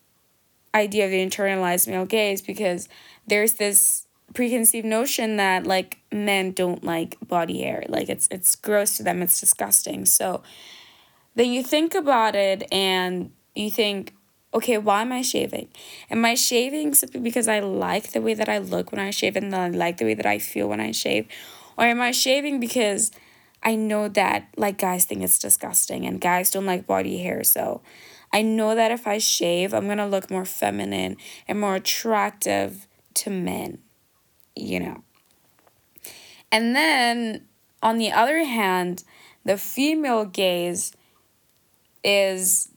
idea 0.74 1.04
of 1.04 1.10
the 1.10 1.24
internalized 1.24 1.88
male 1.88 2.06
gaze 2.06 2.42
because 2.42 2.88
there's 3.26 3.54
this 3.54 4.03
preconceived 4.32 4.86
notion 4.86 5.36
that 5.36 5.66
like 5.66 5.98
men 6.10 6.52
don't 6.52 6.82
like 6.82 7.16
body 7.26 7.62
hair 7.62 7.84
like 7.88 8.08
it's 8.08 8.26
it's 8.30 8.56
gross 8.56 8.96
to 8.96 9.02
them. 9.02 9.22
It's 9.22 9.38
disgusting. 9.38 10.06
So 10.06 10.42
then 11.34 11.52
you 11.52 11.62
think 11.62 11.94
about 11.94 12.34
it 12.34 12.66
and 12.72 13.32
you 13.54 13.70
think 13.70 14.14
okay 14.52 14.78
why 14.78 15.02
am 15.02 15.12
i 15.12 15.22
shaving? 15.22 15.68
Am 16.10 16.24
i 16.24 16.34
shaving 16.34 16.94
simply 16.94 17.20
because 17.20 17.48
i 17.48 17.60
like 17.60 18.12
the 18.12 18.20
way 18.20 18.34
that 18.34 18.48
i 18.48 18.58
look 18.58 18.92
when 18.92 19.00
i 19.00 19.10
shave 19.10 19.36
and 19.36 19.54
i 19.54 19.68
like 19.68 19.98
the 19.98 20.04
way 20.04 20.14
that 20.14 20.26
i 20.26 20.38
feel 20.38 20.68
when 20.68 20.80
i 20.80 20.90
shave? 20.90 21.26
Or 21.76 21.84
am 21.84 22.00
i 22.00 22.10
shaving 22.10 22.60
because 22.60 23.12
i 23.62 23.74
know 23.76 24.08
that 24.08 24.48
like 24.56 24.78
guys 24.78 25.04
think 25.04 25.22
it's 25.22 25.38
disgusting 25.38 26.06
and 26.06 26.20
guys 26.20 26.50
don't 26.50 26.66
like 26.66 26.86
body 26.86 27.18
hair? 27.18 27.44
So 27.44 27.82
I 28.34 28.42
know 28.42 28.74
that 28.74 28.90
if 28.90 29.06
I 29.06 29.18
shave, 29.18 29.72
I'm 29.72 29.86
to 29.86 30.06
look 30.06 30.28
more 30.28 30.44
feminine 30.44 31.16
and 31.46 31.60
more 31.60 31.76
attractive 31.76 32.88
to 33.14 33.30
men, 33.30 33.78
you 34.56 34.80
know. 34.80 35.02
And 36.50 36.74
then 36.74 37.46
on 37.82 37.98
the 37.98 38.12
other 38.12 38.44
hand, 38.44 39.04
the 39.44 39.58
female 39.58 40.24
gaze 40.24 40.92
is 42.02 42.68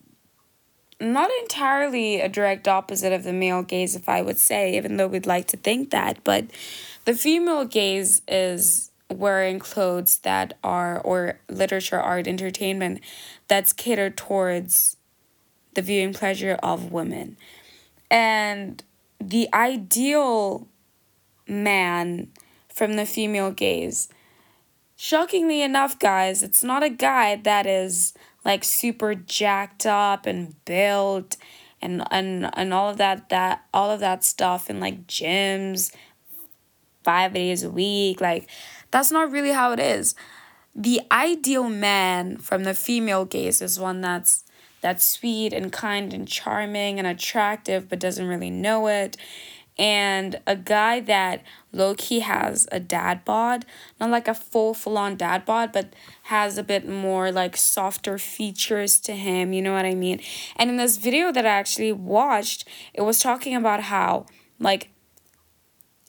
not 0.99 1.29
entirely 1.41 2.19
a 2.19 2.29
direct 2.29 2.67
opposite 2.67 3.13
of 3.13 3.23
the 3.23 3.33
male 3.33 3.61
gaze, 3.61 3.95
if 3.95 4.09
I 4.09 4.21
would 4.21 4.37
say, 4.37 4.75
even 4.77 4.97
though 4.97 5.07
we'd 5.07 5.27
like 5.27 5.47
to 5.47 5.57
think 5.57 5.91
that. 5.91 6.23
But 6.23 6.45
the 7.05 7.13
female 7.13 7.65
gaze 7.65 8.21
is 8.27 8.91
wearing 9.09 9.59
clothes 9.59 10.17
that 10.19 10.57
are, 10.63 10.99
or 10.99 11.39
literature, 11.49 11.99
art, 11.99 12.27
entertainment 12.27 13.01
that's 13.47 13.73
catered 13.73 14.17
towards 14.17 14.97
the 15.75 15.81
viewing 15.81 16.13
pleasure 16.13 16.57
of 16.63 16.91
women. 16.91 17.37
And 18.09 18.83
the 19.19 19.47
ideal 19.53 20.67
man 21.49 22.31
from 22.67 22.95
the 22.95 23.05
female 23.05 23.51
gaze. 23.51 24.09
Shockingly 24.95 25.61
enough, 25.61 25.99
guys, 25.99 26.41
it's 26.41 26.63
not 26.63 26.83
a 26.83 26.89
guy 26.89 27.35
that 27.35 27.65
is 27.65 28.13
like 28.43 28.63
super 28.63 29.13
jacked 29.13 29.85
up 29.85 30.25
and 30.25 30.55
built 30.65 31.37
and 31.81 32.03
and 32.11 32.49
and 32.53 32.73
all 32.73 32.89
of 32.89 32.97
that 32.97 33.29
that 33.29 33.65
all 33.73 33.91
of 33.91 33.99
that 33.99 34.23
stuff 34.23 34.69
in 34.69 34.79
like 34.79 35.05
gyms 35.05 35.93
5 37.03 37.33
days 37.33 37.63
a 37.63 37.69
week 37.69 38.19
like 38.19 38.49
that's 38.89 39.11
not 39.11 39.31
really 39.31 39.51
how 39.51 39.71
it 39.73 39.79
is. 39.79 40.15
The 40.73 41.01
ideal 41.11 41.69
man 41.69 42.37
from 42.37 42.63
the 42.63 42.73
female 42.73 43.25
gaze 43.25 43.61
is 43.61 43.79
one 43.79 44.01
that's 44.01 44.43
that's 44.81 45.05
sweet 45.05 45.53
and 45.53 45.71
kind 45.71 46.13
and 46.13 46.27
charming 46.27 46.99
and 46.99 47.07
attractive 47.07 47.89
but 47.89 47.99
doesn't 47.99 48.27
really 48.27 48.49
know 48.49 48.87
it. 48.87 49.17
And 49.79 50.39
a 50.47 50.55
guy 50.55 50.99
that 51.01 51.43
low 51.71 51.93
key 51.95 52.21
has 52.21 52.67
a 52.71 52.79
dad 52.79 53.23
bod, 53.23 53.65
not 53.99 54.09
like 54.09 54.27
a 54.27 54.33
full 54.33 54.73
full 54.73 54.97
on 54.97 55.15
dad 55.15 55.45
bod, 55.45 55.71
but 55.71 55.93
has 56.23 56.57
a 56.57 56.63
bit 56.63 56.87
more 56.87 57.31
like 57.31 57.55
softer 57.55 58.17
features 58.17 58.99
to 59.01 59.13
him, 59.13 59.53
you 59.53 59.61
know 59.61 59.73
what 59.73 59.85
I 59.85 59.93
mean? 59.93 60.19
And 60.55 60.69
in 60.69 60.77
this 60.77 60.97
video 60.97 61.31
that 61.31 61.45
I 61.45 61.49
actually 61.49 61.91
watched, 61.91 62.67
it 62.93 63.01
was 63.01 63.19
talking 63.19 63.55
about 63.55 63.83
how 63.83 64.25
like 64.59 64.89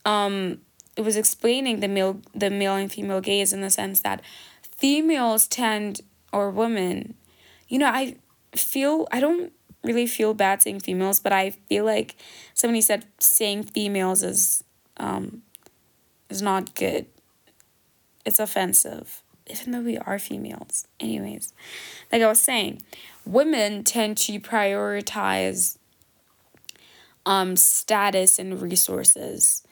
um 0.05 0.63
it 0.97 1.03
was 1.03 1.17
explaining 1.17 1.81
the 1.81 1.89
male 1.89 2.23
the 2.35 2.51
male 2.51 2.75
and 2.75 2.91
female 2.91 3.21
gaze 3.21 3.53
in 3.53 3.61
the 3.61 3.71
sense 3.71 4.01
that 4.01 4.23
females 4.63 5.47
tend 5.47 6.01
or 6.33 6.51
women 6.51 7.15
you 7.69 7.79
know 7.79 7.89
i 7.89 8.17
feel 8.57 9.07
I 9.11 9.21
don't 9.21 9.53
really 9.83 10.07
feel 10.07 10.35
bad 10.35 10.63
saying 10.63 10.81
females, 10.81 11.21
but 11.21 11.33
I 11.33 11.51
feel 11.51 11.85
like 11.85 12.17
somebody 12.55 12.81
said 12.81 13.07
saying 13.19 13.65
females 13.65 14.23
is 14.23 14.65
um 14.97 15.43
is 16.29 16.43
not 16.43 16.75
good. 16.75 17.07
It's 18.25 18.39
offensive, 18.39 19.23
even 19.47 19.73
though 19.73 19.81
we 19.81 19.97
are 19.97 20.19
females. 20.19 20.87
Anyways, 21.01 21.53
like 22.13 22.23
I 22.23 22.27
was 22.27 22.41
saying, 22.41 22.83
women 23.25 23.85
tend 23.85 24.19
to 24.19 24.39
prioritize 24.41 25.79
um 27.25 27.57
status 27.57 28.39
and 28.39 28.61
resources 28.61 29.63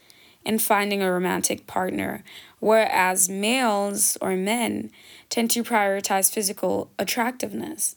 in 0.45 0.61
finding 0.61 1.03
a 1.03 1.11
romantic 1.11 1.67
partner, 1.67 2.23
whereas 2.61 3.29
males 3.29 4.17
or 4.21 4.37
men 4.37 4.91
tend 5.29 5.51
to 5.51 5.65
prioritize 5.65 6.33
physical 6.33 6.89
attractiveness. 7.01 7.97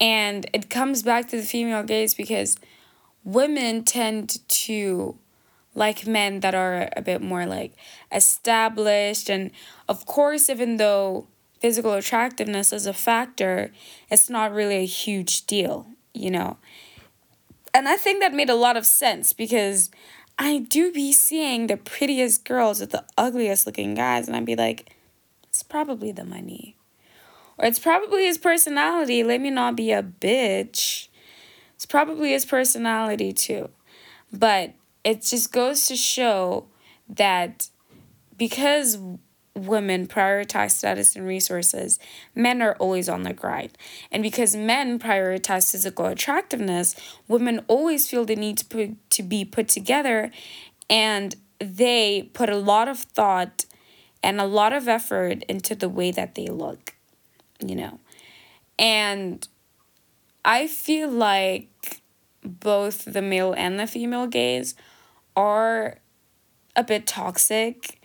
And 0.00 0.48
it 0.52 0.70
comes 0.70 1.02
back 1.02 1.28
to 1.28 1.36
the 1.36 1.42
female 1.42 1.82
gaze 1.82 2.14
because 2.14 2.56
women 3.24 3.84
tend 3.84 4.38
to 4.48 5.18
like 5.74 6.06
men 6.06 6.40
that 6.40 6.54
are 6.54 6.88
a 6.96 7.02
bit 7.02 7.20
more 7.20 7.46
like 7.46 7.72
established. 8.12 9.28
And 9.28 9.50
of 9.88 10.06
course 10.06 10.48
even 10.48 10.76
though 10.76 11.26
physical 11.60 11.92
attractiveness 11.94 12.72
is 12.72 12.86
a 12.86 12.92
factor 12.92 13.72
it's 14.10 14.30
not 14.30 14.52
really 14.52 14.76
a 14.76 14.86
huge 14.86 15.44
deal 15.46 15.86
you 16.14 16.30
know? 16.30 16.56
And 17.74 17.88
i 17.88 17.96
think 17.96 18.20
that 18.20 18.32
made 18.34 18.50
a 18.50 18.54
lot 18.54 18.76
of 18.76 18.86
sense 18.86 19.32
because 19.32 19.90
i 20.38 20.58
do 20.58 20.90
be 20.90 21.12
seeing 21.12 21.66
the 21.66 21.76
prettiest 21.76 22.44
girls 22.44 22.80
with 22.80 22.90
the 22.90 23.04
ugliest 23.16 23.66
looking 23.66 23.94
guys 23.94 24.26
and 24.26 24.36
i'd 24.36 24.46
be 24.46 24.56
like 24.56 24.94
it's 25.44 25.62
probably 25.62 26.10
the 26.10 26.24
money 26.24 26.77
or 27.58 27.66
it's 27.66 27.78
probably 27.78 28.24
his 28.24 28.38
personality. 28.38 29.22
Let 29.22 29.40
me 29.40 29.50
not 29.50 29.76
be 29.76 29.92
a 29.92 30.02
bitch. 30.02 31.08
It's 31.74 31.86
probably 31.86 32.32
his 32.32 32.44
personality 32.44 33.32
too. 33.32 33.70
But 34.32 34.74
it 35.04 35.22
just 35.22 35.52
goes 35.52 35.86
to 35.86 35.96
show 35.96 36.66
that 37.08 37.68
because 38.36 38.98
women 39.54 40.06
prioritize 40.06 40.72
status 40.72 41.16
and 41.16 41.26
resources, 41.26 41.98
men 42.34 42.62
are 42.62 42.76
always 42.78 43.08
on 43.08 43.22
the 43.22 43.32
grind. 43.32 43.76
And 44.10 44.22
because 44.22 44.54
men 44.54 44.98
prioritize 44.98 45.70
physical 45.70 46.06
attractiveness, 46.06 46.94
women 47.26 47.64
always 47.66 48.08
feel 48.08 48.24
the 48.24 48.36
need 48.36 48.58
to 48.58 48.64
put, 48.64 49.10
to 49.10 49.22
be 49.22 49.44
put 49.44 49.68
together 49.68 50.30
and 50.88 51.34
they 51.58 52.30
put 52.32 52.48
a 52.48 52.56
lot 52.56 52.88
of 52.88 52.98
thought 52.98 53.64
and 54.22 54.40
a 54.40 54.46
lot 54.46 54.72
of 54.72 54.88
effort 54.88 55.42
into 55.48 55.74
the 55.74 55.88
way 55.88 56.10
that 56.10 56.34
they 56.34 56.46
look, 56.46 56.94
you 57.64 57.74
know. 57.74 58.00
And 58.78 59.46
I 60.44 60.66
feel 60.66 61.10
like 61.10 62.02
both 62.42 63.04
the 63.04 63.22
male 63.22 63.52
and 63.52 63.78
the 63.78 63.86
female 63.86 64.26
gaze 64.26 64.74
are 65.36 65.98
a 66.76 66.84
bit 66.84 67.06
toxic. 67.06 68.00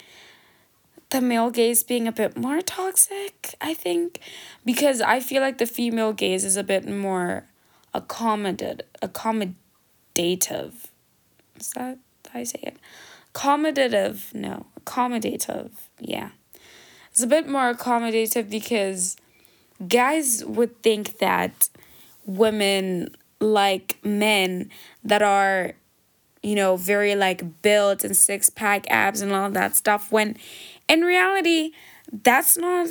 The 1.09 1.21
male 1.21 1.51
gaze 1.51 1.83
being 1.83 2.07
a 2.07 2.11
bit 2.11 2.35
more 2.35 2.61
toxic, 2.61 3.55
I 3.61 3.75
think, 3.75 4.19
because 4.65 4.99
I 4.99 5.19
feel 5.19 5.41
like 5.41 5.59
the 5.59 5.67
female 5.67 6.11
gaze 6.11 6.43
is 6.43 6.57
a 6.57 6.63
bit 6.63 6.89
more 6.89 7.45
accommodative. 7.93 8.81
Accommodative. 9.03 10.73
Is 11.59 11.69
that 11.75 11.99
how 12.31 12.39
I 12.39 12.43
say 12.43 12.59
it? 12.63 12.77
Accommodative. 13.33 14.33
No, 14.33 14.65
accommodative. 14.79 15.71
Yeah. 15.99 16.29
It's 17.11 17.21
a 17.21 17.27
bit 17.27 17.47
more 17.47 17.71
accommodative 17.71 18.49
because 18.49 19.15
guys 19.87 20.43
would 20.45 20.81
think 20.81 21.19
that 21.19 21.69
women 22.25 23.15
like 23.39 23.97
men 24.03 24.69
that 25.03 25.21
are 25.21 25.73
you 26.41 26.55
know 26.55 26.77
very 26.77 27.15
like 27.15 27.61
built 27.61 28.03
and 28.03 28.15
six 28.15 28.49
pack 28.49 28.89
abs 28.89 29.21
and 29.21 29.33
all 29.33 29.49
that 29.49 29.75
stuff 29.75 30.11
when 30.11 30.37
in 30.87 31.01
reality 31.01 31.71
that's 32.23 32.57
not 32.57 32.87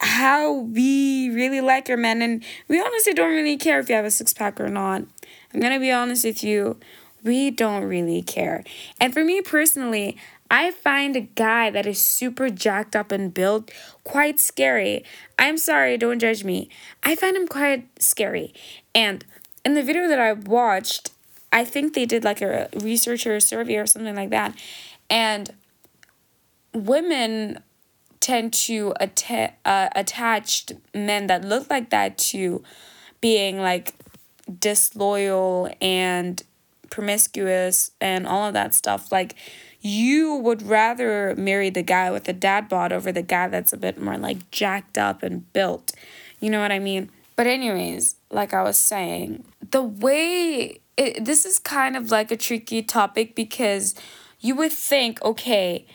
how 0.00 0.52
we 0.52 1.28
really 1.30 1.60
like 1.60 1.90
our 1.90 1.96
men. 1.96 2.22
And 2.22 2.44
we 2.68 2.80
honestly 2.80 3.14
don't 3.14 3.30
really 3.30 3.56
care 3.56 3.80
if 3.80 3.88
you 3.88 3.94
have 3.94 4.04
a 4.04 4.10
six 4.10 4.32
pack 4.32 4.60
or 4.60 4.68
not. 4.68 5.02
I'm 5.52 5.60
gonna 5.60 5.80
be 5.80 5.90
honest 5.90 6.24
with 6.24 6.44
you. 6.44 6.78
We 7.24 7.50
don't 7.50 7.84
really 7.84 8.22
care. 8.22 8.62
And 9.00 9.12
for 9.12 9.24
me 9.24 9.40
personally 9.42 10.16
I 10.50 10.70
find 10.70 11.14
a 11.14 11.20
guy 11.20 11.70
that 11.70 11.86
is 11.86 12.00
super 12.00 12.48
jacked 12.48 12.96
up 12.96 13.12
and 13.12 13.32
built 13.32 13.70
quite 14.04 14.40
scary. 14.40 15.04
I'm 15.38 15.58
sorry, 15.58 15.98
don't 15.98 16.18
judge 16.18 16.42
me. 16.42 16.70
I 17.02 17.14
find 17.14 17.36
him 17.36 17.46
quite 17.46 17.86
scary. 18.02 18.54
And 18.94 19.24
in 19.64 19.74
the 19.74 19.82
video 19.82 20.08
that 20.08 20.18
I 20.18 20.32
watched, 20.32 21.10
I 21.52 21.64
think 21.64 21.94
they 21.94 22.06
did 22.06 22.24
like 22.24 22.40
a 22.40 22.68
researcher 22.76 23.38
survey 23.40 23.76
or 23.76 23.86
something 23.86 24.14
like 24.14 24.30
that. 24.30 24.58
And 25.10 25.54
women 26.72 27.62
tend 28.20 28.52
to 28.52 28.94
atta- 29.00 29.54
uh, 29.64 29.88
attach 29.94 30.66
men 30.94 31.26
that 31.26 31.44
look 31.44 31.70
like 31.70 31.90
that 31.90 32.18
to 32.18 32.62
being 33.20 33.58
like 33.58 33.94
disloyal 34.60 35.70
and 35.80 36.42
promiscuous 36.90 37.90
and 38.00 38.26
all 38.26 38.46
of 38.46 38.54
that 38.54 38.74
stuff. 38.74 39.12
Like, 39.12 39.34
you 39.80 40.34
would 40.34 40.62
rather 40.62 41.34
marry 41.36 41.70
the 41.70 41.82
guy 41.82 42.10
with 42.10 42.24
the 42.24 42.32
dad 42.32 42.68
bod 42.68 42.92
over 42.92 43.12
the 43.12 43.22
guy 43.22 43.48
that's 43.48 43.72
a 43.72 43.76
bit 43.76 44.00
more 44.00 44.18
like 44.18 44.50
jacked 44.50 44.98
up 44.98 45.22
and 45.22 45.50
built. 45.52 45.92
You 46.40 46.50
know 46.50 46.60
what 46.60 46.72
I 46.72 46.78
mean? 46.78 47.10
But, 47.36 47.46
anyways, 47.46 48.16
like 48.30 48.52
I 48.52 48.62
was 48.62 48.76
saying, 48.76 49.44
the 49.70 49.82
way 49.82 50.80
it, 50.96 51.24
this 51.24 51.46
is 51.46 51.60
kind 51.60 51.96
of 51.96 52.10
like 52.10 52.32
a 52.32 52.36
tricky 52.36 52.82
topic 52.82 53.36
because 53.36 53.94
you 54.40 54.56
would 54.56 54.72
think, 54.72 55.22
okay, 55.22 55.86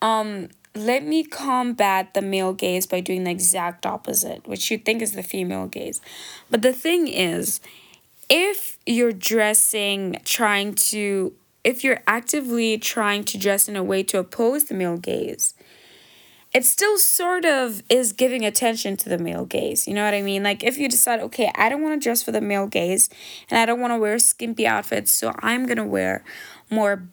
um, 0.00 0.48
let 0.74 1.04
me 1.04 1.24
combat 1.24 2.14
the 2.14 2.22
male 2.22 2.54
gaze 2.54 2.86
by 2.86 3.00
doing 3.00 3.24
the 3.24 3.30
exact 3.30 3.84
opposite, 3.84 4.46
which 4.46 4.70
you 4.70 4.78
think 4.78 5.02
is 5.02 5.12
the 5.12 5.22
female 5.22 5.66
gaze. 5.66 6.00
But 6.50 6.62
the 6.62 6.72
thing 6.72 7.08
is, 7.08 7.60
if 8.30 8.78
you're 8.86 9.12
dressing, 9.12 10.16
trying 10.24 10.74
to 10.76 11.34
if 11.64 11.84
you're 11.84 12.02
actively 12.06 12.78
trying 12.78 13.24
to 13.24 13.38
dress 13.38 13.68
in 13.68 13.76
a 13.76 13.82
way 13.82 14.02
to 14.04 14.18
oppose 14.18 14.64
the 14.64 14.74
male 14.74 14.96
gaze, 14.96 15.54
it 16.52 16.64
still 16.64 16.98
sort 16.98 17.44
of 17.44 17.82
is 17.88 18.12
giving 18.12 18.44
attention 18.44 18.96
to 18.96 19.08
the 19.08 19.18
male 19.18 19.44
gaze. 19.44 19.86
You 19.86 19.94
know 19.94 20.04
what 20.04 20.14
I 20.14 20.22
mean? 20.22 20.42
Like 20.42 20.64
if 20.64 20.78
you 20.78 20.88
decide, 20.88 21.20
okay, 21.20 21.52
I 21.54 21.68
don't 21.68 21.82
want 21.82 22.00
to 22.00 22.04
dress 22.04 22.22
for 22.22 22.32
the 22.32 22.40
male 22.40 22.66
gaze 22.66 23.08
and 23.48 23.58
I 23.58 23.66
don't 23.66 23.80
want 23.80 23.92
to 23.92 23.98
wear 23.98 24.18
skimpy 24.18 24.66
outfits, 24.66 25.12
so 25.12 25.32
I'm 25.40 25.66
going 25.66 25.76
to 25.76 25.84
wear 25.84 26.24
more 26.70 27.08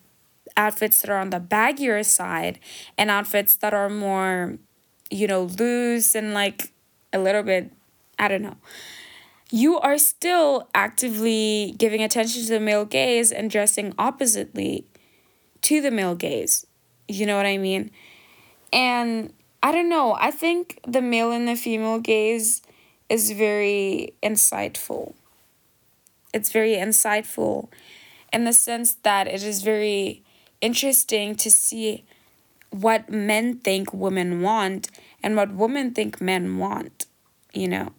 outfits 0.56 1.02
that 1.02 1.12
are 1.12 1.20
on 1.20 1.30
the 1.30 1.40
baggier 1.40 2.04
side 2.04 2.60
and 2.98 3.12
outfits 3.12 3.56
that 3.58 3.74
are 3.74 3.90
more, 3.90 4.58
you 5.12 5.28
know, 5.28 5.44
loose 5.44 6.16
and 6.16 6.34
like 6.34 6.72
a 7.14 7.20
little 7.20 7.44
bit, 7.44 7.72
I 8.18 8.28
don't 8.28 8.42
know 8.42 8.58
you 9.50 9.80
are 9.80 9.98
still 9.98 10.68
actively 10.76 11.74
giving 11.78 12.04
attention 12.04 12.44
to 12.44 12.50
the 12.50 12.60
male 12.60 12.86
gaze 12.86 13.32
and 13.32 13.50
dressing 13.50 13.94
oppositely 13.98 14.86
to 15.62 15.82
the 15.82 15.92
male 15.92 16.16
gaze. 16.16 16.66
You 17.08 17.26
know 17.26 17.38
what 17.38 17.46
I 17.46 17.58
mean? 17.58 17.92
And 18.74 19.34
I 19.64 19.72
don't 19.72 19.90
know, 19.90 20.16
I 20.20 20.32
think 20.32 20.80
the 20.86 21.02
male 21.02 21.32
and 21.32 21.48
the 21.48 21.56
female 21.56 22.00
gaze 22.00 22.62
is 23.10 23.32
very 23.32 24.14
insightful. 24.22 25.14
It's 26.34 26.52
very 26.52 26.74
insightful 26.74 27.70
in 28.34 28.44
the 28.44 28.54
sense 28.54 28.96
that 29.04 29.28
it 29.28 29.44
is 29.44 29.62
very 29.62 30.24
interesting 30.60 31.36
to 31.36 31.50
see 31.50 32.04
what 32.70 33.10
men 33.10 33.58
think 33.60 33.94
women 33.94 34.42
want 34.42 34.90
and 35.24 35.36
what 35.36 35.54
women 35.54 35.94
think 35.94 36.20
men 36.20 36.58
want, 36.58 37.06
you 37.54 37.68
know. 37.68 37.94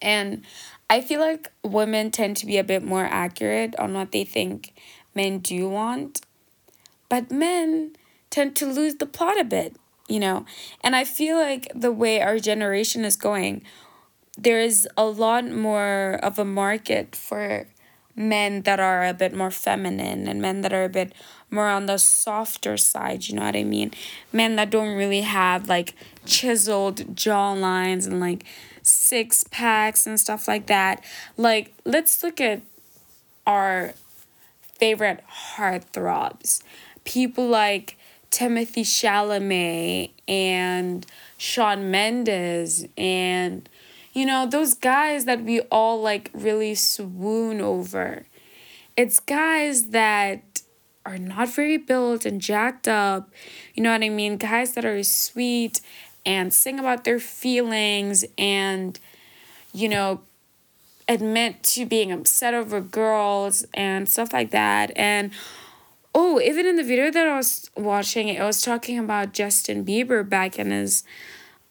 And 0.00 0.44
I 0.88 1.00
feel 1.00 1.20
like 1.20 1.52
women 1.62 2.10
tend 2.10 2.36
to 2.38 2.46
be 2.46 2.58
a 2.58 2.64
bit 2.64 2.82
more 2.82 3.04
accurate 3.04 3.74
on 3.78 3.94
what 3.94 4.12
they 4.12 4.24
think 4.24 4.74
men 5.14 5.38
do 5.38 5.68
want. 5.68 6.20
But 7.08 7.30
men 7.30 7.96
tend 8.30 8.56
to 8.56 8.66
lose 8.66 8.96
the 8.96 9.06
plot 9.06 9.40
a 9.40 9.44
bit, 9.44 9.76
you 10.08 10.20
know? 10.20 10.44
And 10.82 10.94
I 10.94 11.04
feel 11.04 11.36
like 11.36 11.70
the 11.74 11.92
way 11.92 12.20
our 12.20 12.38
generation 12.38 13.04
is 13.04 13.16
going, 13.16 13.62
there 14.36 14.60
is 14.60 14.88
a 14.96 15.04
lot 15.04 15.46
more 15.46 16.20
of 16.22 16.38
a 16.38 16.44
market 16.44 17.16
for 17.16 17.66
men 18.14 18.62
that 18.62 18.80
are 18.80 19.04
a 19.04 19.14
bit 19.14 19.34
more 19.34 19.50
feminine 19.50 20.26
and 20.26 20.40
men 20.40 20.62
that 20.62 20.72
are 20.72 20.84
a 20.84 20.88
bit 20.88 21.12
more 21.50 21.68
on 21.68 21.86
the 21.86 21.98
softer 21.98 22.76
side, 22.76 23.28
you 23.28 23.34
know 23.34 23.44
what 23.44 23.54
I 23.54 23.62
mean? 23.62 23.92
Men 24.32 24.56
that 24.56 24.70
don't 24.70 24.96
really 24.96 25.20
have 25.20 25.68
like 25.68 25.94
chiseled 26.24 27.14
jaw 27.14 27.52
lines 27.52 28.06
and 28.06 28.18
like 28.18 28.44
six 28.86 29.44
packs 29.44 30.06
and 30.06 30.18
stuff 30.18 30.48
like 30.48 30.66
that. 30.66 31.02
Like, 31.36 31.74
let's 31.84 32.22
look 32.22 32.40
at 32.40 32.62
our 33.46 33.92
favorite 34.78 35.24
heartthrobs. 35.56 36.62
People 37.04 37.46
like 37.46 37.96
Timothy 38.30 38.82
Chalamet 38.82 40.10
and 40.28 41.06
Shawn 41.38 41.90
Mendes 41.90 42.86
and 42.96 43.68
you 44.12 44.26
know 44.26 44.46
those 44.46 44.74
guys 44.74 45.26
that 45.26 45.42
we 45.42 45.60
all 45.62 46.00
like 46.00 46.30
really 46.32 46.74
swoon 46.74 47.60
over. 47.60 48.26
It's 48.96 49.20
guys 49.20 49.90
that 49.90 50.62
are 51.04 51.18
not 51.18 51.48
very 51.48 51.76
built 51.76 52.24
and 52.26 52.40
jacked 52.40 52.88
up. 52.88 53.30
You 53.74 53.82
know 53.82 53.92
what 53.92 54.02
I 54.02 54.08
mean? 54.08 54.38
Guys 54.38 54.72
that 54.72 54.84
are 54.84 55.02
sweet 55.02 55.80
and 56.26 56.52
sing 56.52 56.78
about 56.78 57.04
their 57.04 57.20
feelings 57.20 58.24
and, 58.36 58.98
you 59.72 59.88
know, 59.88 60.20
admit 61.08 61.62
to 61.62 61.86
being 61.86 62.10
upset 62.10 62.52
over 62.52 62.80
girls 62.80 63.64
and 63.72 64.08
stuff 64.08 64.32
like 64.32 64.50
that. 64.50 64.90
And 64.96 65.30
oh, 66.14 66.40
even 66.40 66.66
in 66.66 66.76
the 66.76 66.82
video 66.82 67.10
that 67.10 67.26
I 67.28 67.36
was 67.36 67.70
watching, 67.76 68.28
it 68.28 68.42
was 68.42 68.60
talking 68.60 68.98
about 68.98 69.32
Justin 69.32 69.84
Bieber 69.84 70.28
back 70.28 70.58
in 70.58 70.70
his 70.70 71.04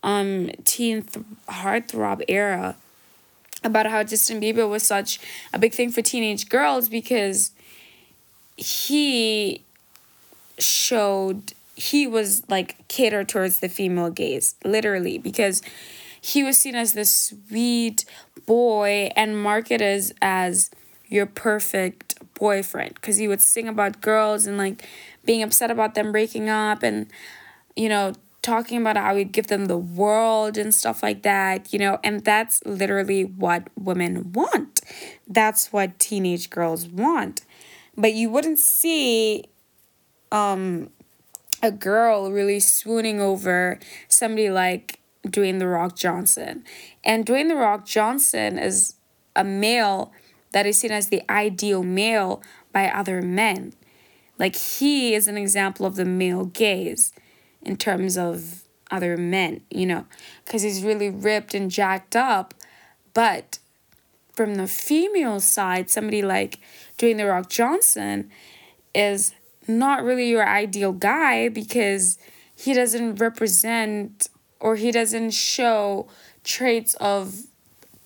um 0.04 0.52
teen 0.64 1.02
th- 1.02 1.26
heartthrob 1.50 2.22
era 2.28 2.76
about 3.64 3.88
how 3.88 4.04
Justin 4.04 4.40
Bieber 4.40 4.70
was 4.70 4.84
such 4.84 5.20
a 5.52 5.60
big 5.60 5.74
thing 5.74 5.92
for 5.92 6.02
teenage 6.02 6.48
girls 6.48 6.88
because 6.88 7.52
he 8.56 9.64
showed 10.60 11.54
he 11.76 12.08
was 12.08 12.44
like 12.50 12.88
catered 12.88 13.30
towards 13.30 13.60
the 13.60 13.70
female 13.70 14.10
gaze, 14.10 14.56
literally, 14.64 15.18
because 15.18 15.62
he 16.22 16.44
was 16.44 16.58
seen 16.58 16.76
as 16.76 16.94
this 16.94 17.34
sweet 17.48 18.06
boy 18.46 19.12
and 19.16 19.42
marketed 19.42 20.14
as, 20.22 20.72
your 21.08 21.26
perfect 21.26 22.16
boyfriend 22.34 22.96
because 22.96 23.18
he 23.18 23.28
would 23.28 23.42
sing 23.42 23.68
about 23.68 24.02
girls 24.02 24.48
and 24.48 24.58
like 24.58 24.84
being 25.24 25.44
upset 25.44 25.70
about 25.70 25.94
them 25.94 26.12
breaking 26.12 26.50
up 26.50 26.84
and 26.84 27.08
you 27.76 27.88
know 27.88 28.14
talking 28.42 28.82
about 28.82 28.98
how 28.98 29.16
he'd 29.16 29.32
give 29.32 29.48
them 29.48 29.66
the 29.66 29.78
world 29.78 30.58
and 30.58 30.74
stuff 30.74 31.02
like 31.02 31.24
that 31.24 31.72
you 31.72 31.80
know 31.80 32.00
and 32.04 32.24
that's 32.26 32.62
literally 32.66 33.24
what 33.24 33.68
women 33.80 34.32
want. 34.32 34.82
That's 35.28 35.72
what 35.72 35.98
teenage 36.00 36.50
girls 36.50 36.88
want. 36.88 37.42
But 37.96 38.14
you 38.14 38.30
wouldn't 38.30 38.60
see 38.60 39.46
um 40.32 40.90
a 41.66 41.72
girl 41.72 42.32
really 42.32 42.60
swooning 42.60 43.20
over 43.20 43.80
somebody 44.08 44.50
like 44.50 45.00
Dwayne 45.28 45.60
The 45.60 45.68
Rock 45.68 45.96
Johnson. 45.96 46.64
And 47.04 47.26
Dwayne 47.26 47.50
The 47.50 47.56
Rock 47.56 47.86
Johnson 47.86 48.60
is 48.60 48.96
a 49.36 49.44
male 49.44 50.14
that 50.52 50.66
is 50.66 50.78
seen 50.78 50.92
as 50.92 51.10
the 51.10 51.24
ideal 51.30 51.84
male 51.84 52.42
by 52.72 52.88
other 52.90 53.22
men. 53.22 53.74
Like 54.38 54.56
he 54.56 55.16
is 55.16 55.28
an 55.28 55.38
example 55.38 55.86
of 55.86 55.96
the 55.96 56.06
male 56.06 56.46
gaze 56.46 57.12
in 57.62 57.78
terms 57.78 58.18
of 58.18 58.64
other 58.92 59.18
men, 59.18 59.62
you 59.72 59.88
know, 59.88 60.06
because 60.46 60.62
he's 60.62 60.84
really 60.84 61.10
ripped 61.10 61.56
and 61.56 61.72
jacked 61.72 62.16
up. 62.16 62.54
But 63.14 63.58
from 64.34 64.56
the 64.56 64.68
female 64.68 65.40
side, 65.40 65.90
somebody 65.90 66.22
like 66.22 66.60
Dwayne 66.98 67.18
The 67.18 67.26
Rock 67.26 67.50
Johnson 67.50 68.30
is 68.94 69.34
not 69.68 70.04
really 70.04 70.30
your 70.30 70.48
ideal 70.48 70.92
guy 70.92 71.50
because 71.50 72.18
he 72.56 72.74
doesn't 72.74 73.16
represent 73.16 74.28
or 74.60 74.76
he 74.76 74.92
doesn't 74.92 75.32
show 75.32 76.08
traits 76.44 76.94
of 76.96 77.42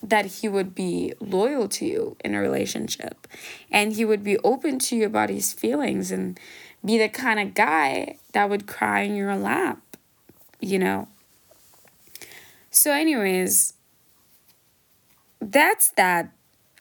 that 0.02 0.26
he 0.26 0.48
would 0.48 0.74
be 0.74 1.13
loyal 1.19 1.67
to 1.67 1.86
you 1.86 2.15
in 2.24 2.34
a 2.34 2.39
relationship 2.39 3.28
and 3.69 3.93
he 3.93 4.06
would 4.06 4.24
be 4.24 4.38
open 4.39 4.80
to 4.80 4.95
you 4.95 5.06
about 5.06 5.30
his 5.30 5.52
feelings 5.52 6.12
and 6.12 6.39
be 6.86 6.98
the 6.98 7.10
kind 7.10 7.39
of 7.39 7.54
guy 7.54 8.17
that 8.34 8.50
would 8.50 8.67
cry 8.67 9.02
in 9.02 9.15
your 9.15 9.36
lap, 9.36 9.82
you 10.62 10.80
know. 10.80 11.08
So, 12.72 12.93
anyways, 12.93 13.74
that's 15.41 15.89
that 15.91 16.32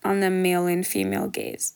on 0.04 0.20
the 0.20 0.30
male 0.30 0.66
and 0.66 0.86
female 0.86 1.28
gaze. 1.28 1.74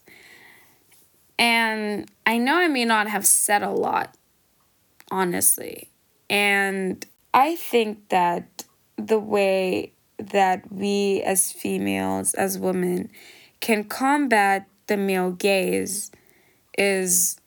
And 1.42 2.09
I 2.24 2.38
know 2.38 2.55
I 2.55 2.68
may 2.68 2.85
not 2.85 3.09
have 3.09 3.26
said 3.26 3.64
a 3.64 3.70
lot, 3.70 4.14
honestly. 5.11 5.88
And 6.31 7.05
I 7.35 7.57
think 7.57 8.11
that 8.11 8.62
the 8.96 9.18
way 9.18 9.90
that 10.18 10.70
we 10.70 11.20
as 11.22 11.50
females, 11.50 12.35
as 12.35 12.61
women, 12.61 13.11
can 13.59 13.83
combat 13.83 14.68
the 14.87 14.96
male 14.96 15.33
gaze 15.33 16.12
is 16.78 17.40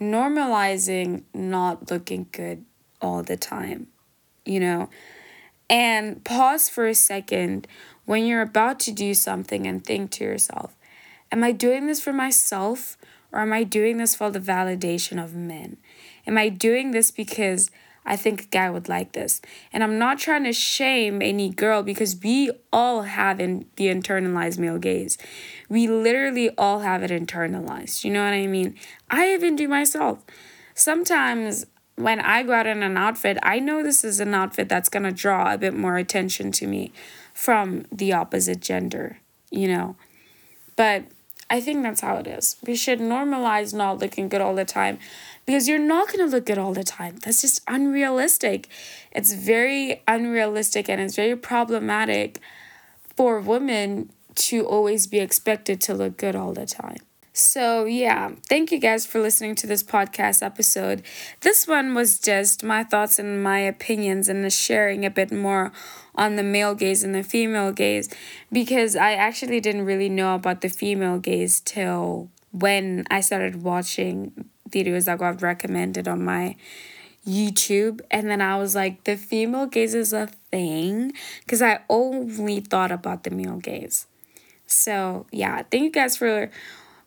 normalizing 0.00 1.24
not 1.34 1.90
looking 1.90 2.26
good 2.32 2.64
all 3.02 3.22
the 3.22 3.36
time, 3.36 3.88
you 4.46 4.58
know? 4.58 4.88
And 5.68 6.24
pause 6.24 6.70
for 6.70 6.86
a 6.86 6.94
second 6.94 7.66
when 8.06 8.24
you're 8.24 8.40
about 8.40 8.80
to 8.80 8.92
do 8.92 9.12
something 9.12 9.66
and 9.66 9.84
think 9.84 10.10
to 10.12 10.24
yourself, 10.24 10.74
Am 11.32 11.42
I 11.42 11.50
doing 11.50 11.86
this 11.86 12.00
for 12.00 12.12
myself 12.12 12.96
or 13.32 13.40
am 13.40 13.52
I 13.52 13.64
doing 13.64 13.96
this 13.96 14.14
for 14.14 14.30
the 14.30 14.38
validation 14.38 15.22
of 15.22 15.34
men? 15.34 15.78
Am 16.26 16.38
I 16.38 16.50
doing 16.50 16.90
this 16.90 17.10
because 17.10 17.70
I 18.04 18.16
think 18.16 18.42
a 18.42 18.46
guy 18.46 18.68
would 18.68 18.88
like 18.88 19.12
this. 19.12 19.40
And 19.72 19.84
I'm 19.84 19.98
not 19.98 20.18
trying 20.18 20.44
to 20.44 20.52
shame 20.52 21.22
any 21.22 21.48
girl 21.50 21.82
because 21.82 22.16
we 22.20 22.50
all 22.72 23.02
have 23.02 23.40
in 23.40 23.66
the 23.76 23.86
internalized 23.86 24.58
male 24.58 24.78
gaze. 24.78 25.18
We 25.68 25.86
literally 25.86 26.50
all 26.58 26.80
have 26.80 27.02
it 27.02 27.10
internalized. 27.10 28.04
You 28.04 28.12
know 28.12 28.24
what 28.24 28.32
I 28.32 28.46
mean? 28.46 28.76
I 29.08 29.32
even 29.32 29.54
do 29.54 29.68
myself. 29.68 30.24
Sometimes 30.74 31.64
when 31.96 32.18
I 32.20 32.42
go 32.42 32.54
out 32.54 32.66
in 32.66 32.82
an 32.82 32.96
outfit, 32.96 33.38
I 33.42 33.60
know 33.60 33.82
this 33.82 34.02
is 34.02 34.18
an 34.18 34.34
outfit 34.34 34.68
that's 34.68 34.88
going 34.88 35.04
to 35.04 35.12
draw 35.12 35.52
a 35.52 35.58
bit 35.58 35.74
more 35.74 35.96
attention 35.96 36.50
to 36.52 36.66
me 36.66 36.92
from 37.32 37.84
the 37.92 38.12
opposite 38.12 38.60
gender, 38.60 39.18
you 39.50 39.68
know? 39.68 39.96
But 40.74 41.04
I 41.52 41.60
think 41.60 41.82
that's 41.82 42.00
how 42.00 42.16
it 42.16 42.26
is. 42.26 42.56
We 42.66 42.74
should 42.74 42.98
normalize 42.98 43.74
not 43.74 43.98
looking 43.98 44.30
good 44.30 44.40
all 44.40 44.54
the 44.54 44.64
time 44.64 44.98
because 45.44 45.68
you're 45.68 45.78
not 45.78 46.08
going 46.08 46.20
to 46.20 46.34
look 46.34 46.46
good 46.46 46.56
all 46.56 46.72
the 46.72 46.82
time. 46.82 47.16
That's 47.22 47.42
just 47.42 47.60
unrealistic. 47.68 48.68
It's 49.10 49.34
very 49.34 50.02
unrealistic 50.08 50.88
and 50.88 50.98
it's 50.98 51.14
very 51.14 51.36
problematic 51.36 52.40
for 53.16 53.38
women 53.38 54.10
to 54.34 54.64
always 54.64 55.06
be 55.06 55.18
expected 55.18 55.78
to 55.82 55.92
look 55.92 56.16
good 56.16 56.34
all 56.34 56.54
the 56.54 56.64
time. 56.64 57.00
So, 57.34 57.86
yeah, 57.86 58.32
thank 58.46 58.70
you 58.72 58.78
guys 58.78 59.06
for 59.06 59.18
listening 59.18 59.54
to 59.56 59.66
this 59.66 59.82
podcast 59.82 60.42
episode. 60.42 61.02
This 61.40 61.66
one 61.66 61.94
was 61.94 62.18
just 62.18 62.62
my 62.62 62.84
thoughts 62.84 63.18
and 63.18 63.42
my 63.42 63.60
opinions 63.60 64.28
and 64.28 64.44
the 64.44 64.50
sharing 64.50 65.06
a 65.06 65.10
bit 65.10 65.32
more 65.32 65.72
on 66.14 66.36
the 66.36 66.42
male 66.42 66.74
gaze 66.74 67.02
and 67.02 67.14
the 67.14 67.22
female 67.22 67.72
gaze 67.72 68.10
because 68.52 68.96
I 68.96 69.14
actually 69.14 69.60
didn't 69.60 69.86
really 69.86 70.10
know 70.10 70.34
about 70.34 70.60
the 70.60 70.68
female 70.68 71.18
gaze 71.18 71.60
till 71.60 72.28
when 72.50 73.06
I 73.10 73.22
started 73.22 73.62
watching 73.62 74.50
videos 74.68 75.06
that 75.06 75.18
got 75.18 75.40
recommended 75.40 76.06
on 76.06 76.22
my 76.22 76.56
YouTube. 77.26 78.00
And 78.10 78.28
then 78.30 78.42
I 78.42 78.58
was 78.58 78.74
like, 78.74 79.04
the 79.04 79.16
female 79.16 79.66
gaze 79.66 79.94
is 79.94 80.12
a 80.12 80.26
thing 80.50 81.12
because 81.46 81.62
I 81.62 81.80
only 81.88 82.60
thought 82.60 82.92
about 82.92 83.24
the 83.24 83.30
male 83.30 83.56
gaze. 83.56 84.06
So, 84.66 85.26
yeah, 85.30 85.62
thank 85.70 85.82
you 85.84 85.90
guys 85.90 86.16
for 86.16 86.50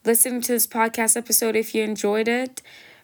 listening 0.06 0.42
to 0.42 0.52
this 0.52 0.68
podcast 0.68 1.18
episode. 1.18 1.56
If 1.56 1.74
you 1.74 1.84
enjoyed 1.84 2.28
it, 2.28 2.62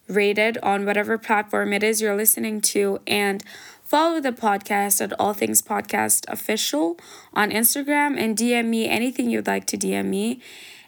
rate 0.08 0.38
it 0.38 0.62
on 0.64 0.86
whatever 0.86 1.18
platform 1.18 1.74
it 1.74 1.84
is 1.84 2.02
you're 2.02 2.16
listening 2.16 2.62
to, 2.62 3.00
and 3.08 3.44
follow 3.84 4.20
the 4.20 4.32
podcast 4.32 5.02
at 5.02 5.14
All 5.20 5.34
Things 5.34 5.62
Podcast 5.62 6.26
Official 6.28 6.98
on 7.34 7.52
Instagram 7.52 8.18
and 8.18 8.38
DM 8.38 8.66
me 8.68 8.88
anything 8.88 9.30
you'd 9.30 9.48
like 9.48 9.66
to 9.68 9.78
DM 9.78 10.06
me. 10.06 10.42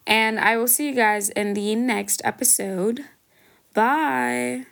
And 0.06 0.40
I 0.40 0.58
will 0.58 0.68
see 0.68 0.90
you 0.90 0.96
guys 0.96 1.30
in 1.30 1.54
the 1.54 1.76
next 1.76 2.22
episode. 2.26 3.06
Bye. 3.74 4.66